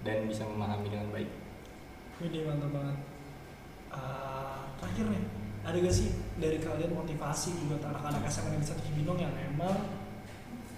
dan 0.00 0.24
bisa 0.24 0.48
memahami 0.48 0.88
dengan 0.88 1.08
baik 1.12 1.28
Ini 2.20 2.44
mantap 2.44 2.68
banget. 2.76 2.96
Ah, 3.88 4.68
terakhir 4.76 5.08
nih, 5.08 5.24
ada 5.64 5.72
gak 5.72 5.92
sih 5.92 6.12
dari 6.36 6.60
kalian 6.60 6.92
motivasi 6.92 7.64
buat 7.64 7.80
anak-anak 7.80 8.28
SMA 8.28 8.52
Negeri 8.52 8.76
1 8.76 8.86
Cibinong 8.86 9.18
yang 9.18 9.32
emang 9.32 9.99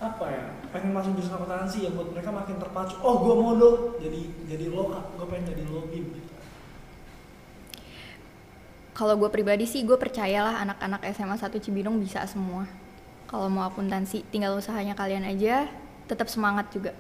apa 0.03 0.25
ya 0.27 0.45
pengen 0.75 0.91
masuk 0.91 1.15
jurusan 1.15 1.39
akuntansi 1.39 1.79
yang 1.87 1.95
buat 1.95 2.11
mereka 2.11 2.35
makin 2.35 2.59
terpacu 2.59 2.99
oh 2.99 3.23
gue 3.23 3.35
mau 3.39 3.55
lo 3.55 3.71
jadi 4.03 4.21
jadi 4.51 4.67
lo 4.75 4.91
gue 4.91 5.27
pengen 5.31 5.55
jadi 5.55 5.63
lo 5.71 5.87
bim 5.87 6.11
gitu 6.11 6.33
Kalau 8.93 9.17
gue 9.17 9.33
pribadi 9.33 9.65
sih 9.65 9.89
gue 9.89 9.97
percayalah 9.97 10.61
anak-anak 10.63 11.01
SMA 11.17 11.41
1 11.41 11.49
Cibinong 11.65 11.97
bisa 11.97 12.29
semua. 12.29 12.69
Kalau 13.25 13.49
mau 13.49 13.65
akuntansi 13.65 14.21
tinggal 14.29 14.53
usahanya 14.61 14.93
kalian 14.93 15.25
aja, 15.25 15.65
tetap 16.05 16.29
semangat 16.29 16.69
juga 16.69 16.93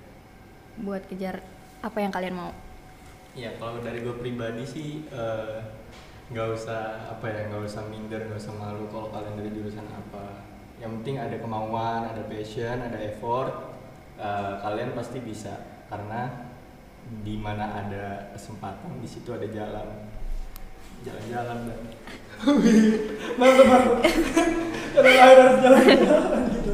buat 0.81 1.05
kejar 1.05 1.45
apa 1.85 1.99
yang 2.01 2.09
kalian 2.09 2.33
mau. 2.33 2.53
Ya 3.37 3.53
kalau 3.61 3.85
dari 3.85 4.01
gue 4.01 4.17
pribadi 4.17 4.65
sih 4.65 5.05
eh, 5.13 5.61
nggak 6.33 6.49
usah 6.57 7.13
apa 7.13 7.29
ya 7.29 7.53
nggak 7.53 7.61
usah 7.69 7.85
minder 7.93 8.25
nggak 8.25 8.41
usah 8.41 8.57
malu 8.57 8.89
kalau 8.89 9.13
kalian 9.13 9.37
dari 9.37 9.53
jurusan 9.53 9.85
apa. 9.93 10.52
Yang 10.83 10.91
penting 10.99 11.17
ada 11.23 11.37
kemauan, 11.39 12.11
ada 12.11 12.27
passion, 12.27 12.75
ada 12.83 12.99
effort, 12.99 13.79
eh, 14.19 14.53
kalian 14.67 14.99
pasti 14.99 15.23
bisa. 15.23 15.87
Karena 15.87 16.51
di 17.23 17.39
mana 17.39 17.87
ada 17.87 18.35
kesempatan 18.35 18.99
di 18.99 19.07
situ 19.07 19.31
ada 19.31 19.47
jalan. 19.47 20.11
Jalan-jalan 21.07 21.59
dan 21.71 21.81
mantap 23.39 23.67
mantap 23.67 23.99
karena 24.95 25.11
lahir 25.19 25.39
harus 25.39 25.59
jalan-jalan 25.63 26.43
gitu 26.55 26.73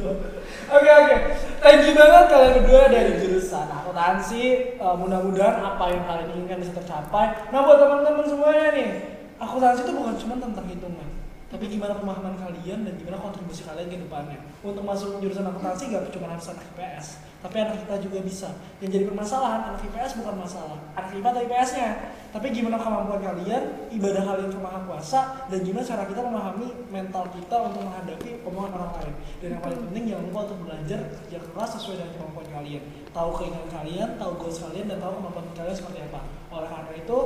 oke 0.69 0.89
oke. 0.89 1.15
Thank 1.59 1.81
you 1.89 1.93
banget 1.97 2.25
kalian 2.29 2.51
berdua 2.61 2.83
dari 2.93 3.11
jurusan 3.19 3.67
akuntansi. 3.73 4.45
Eh, 4.77 4.95
mudah-mudahan 5.01 5.57
apa 5.61 5.85
yang 5.89 6.03
kalian 6.05 6.29
inginkan 6.33 6.61
bisa 6.61 6.73
tercapai. 6.77 7.49
Nah 7.49 7.59
buat 7.65 7.77
teman-teman 7.81 8.25
semuanya 8.25 8.67
nih 8.73 8.89
akuntansi 9.41 9.81
itu 9.85 9.91
bukan 9.97 10.15
cuma 10.17 10.35
tentang 10.37 10.65
hitungan 10.69 11.08
tapi 11.49 11.65
gimana 11.65 11.97
pemahaman 11.97 12.37
kalian 12.37 12.85
dan 12.85 12.93
gimana 12.93 13.17
kontribusi 13.17 13.65
kalian 13.65 13.89
ke 13.89 13.97
depannya? 14.05 14.39
Untuk 14.61 14.85
masuk 14.85 15.17
jurusan 15.17 15.49
akuntansi 15.49 15.89
gak 15.89 16.13
cuma 16.13 16.29
harus 16.29 16.53
anak 16.53 16.65
IPS 16.73 17.29
tapi 17.39 17.55
anak 17.55 17.87
IPA 17.87 17.95
juga 18.03 18.19
bisa. 18.19 18.49
Yang 18.83 18.99
jadi 18.99 19.05
permasalahan 19.07 19.71
anak 19.71 19.81
IPS 19.87 20.19
bukan 20.19 20.35
masalah. 20.43 20.79
Anak 20.99 21.15
IPA 21.15 21.29
atau 21.31 21.41
IPS 21.47 21.69
nya 21.79 21.89
tapi 22.29 22.53
gimana 22.53 22.77
kemampuan 22.77 23.25
kalian 23.25 23.89
ibadah 23.89 24.21
kalian 24.21 24.53
ke 24.53 24.59
maha 24.61 24.85
kuasa 24.85 25.49
dan 25.49 25.65
gimana 25.65 25.81
cara 25.81 26.05
kita 26.05 26.21
memahami 26.21 26.67
mental 26.93 27.25
kita 27.33 27.55
untuk 27.57 27.81
menghadapi 27.81 28.29
omongan 28.45 28.71
orang 28.75 28.91
lain. 29.01 29.15
Dan 29.41 29.47
yang 29.55 29.61
paling 29.63 29.79
penting 29.89 30.03
jangan 30.13 30.23
lupa 30.29 30.39
untuk 30.51 30.59
belajar 30.67 30.99
kerja 31.09 31.37
keras 31.41 31.69
sesuai 31.79 31.95
dengan 31.97 32.11
kemampuan 32.19 32.47
kalian. 32.53 32.83
Tahu 33.09 33.29
keinginan 33.39 33.69
kalian 33.71 34.09
tahu 34.19 34.31
goals 34.37 34.59
kalian 34.61 34.85
dan 34.91 34.97
tahu 34.99 35.11
kemampuan 35.17 35.45
kalian 35.55 35.77
seperti 35.79 35.99
apa. 36.05 36.19
Oleh 36.53 36.69
karena 36.69 36.93
itu 36.93 37.17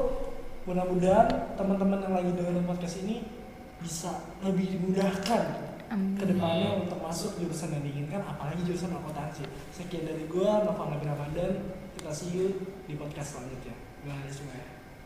mudah-mudahan 0.63 1.27
teman-teman 1.59 1.99
yang 1.99 2.13
lagi 2.15 2.31
dengerin 2.37 2.63
podcast 2.63 2.95
ini 3.03 3.42
bisa 3.83 4.31
lebih 4.39 4.79
dimudahkan 4.79 5.43
Amin. 5.91 6.15
ke 6.15 6.23
depannya 6.25 6.87
untuk 6.87 7.03
masuk 7.03 7.35
jurusan 7.37 7.75
yang 7.75 7.83
diinginkan 7.83 8.23
apalagi 8.23 8.63
jurusan 8.63 8.95
akuntansi. 8.95 9.43
Sekian 9.75 10.07
dari 10.07 10.23
gua 10.31 10.63
Nova 10.63 10.89
Nabi 10.95 11.05
Ramadan. 11.05 11.51
Kita 11.99 12.09
see 12.09 12.33
you 12.33 12.47
di 12.89 12.95
podcast 12.95 13.37
selanjutnya. 13.37 13.75
Kasih 14.03 14.43
semuanya 14.43 14.72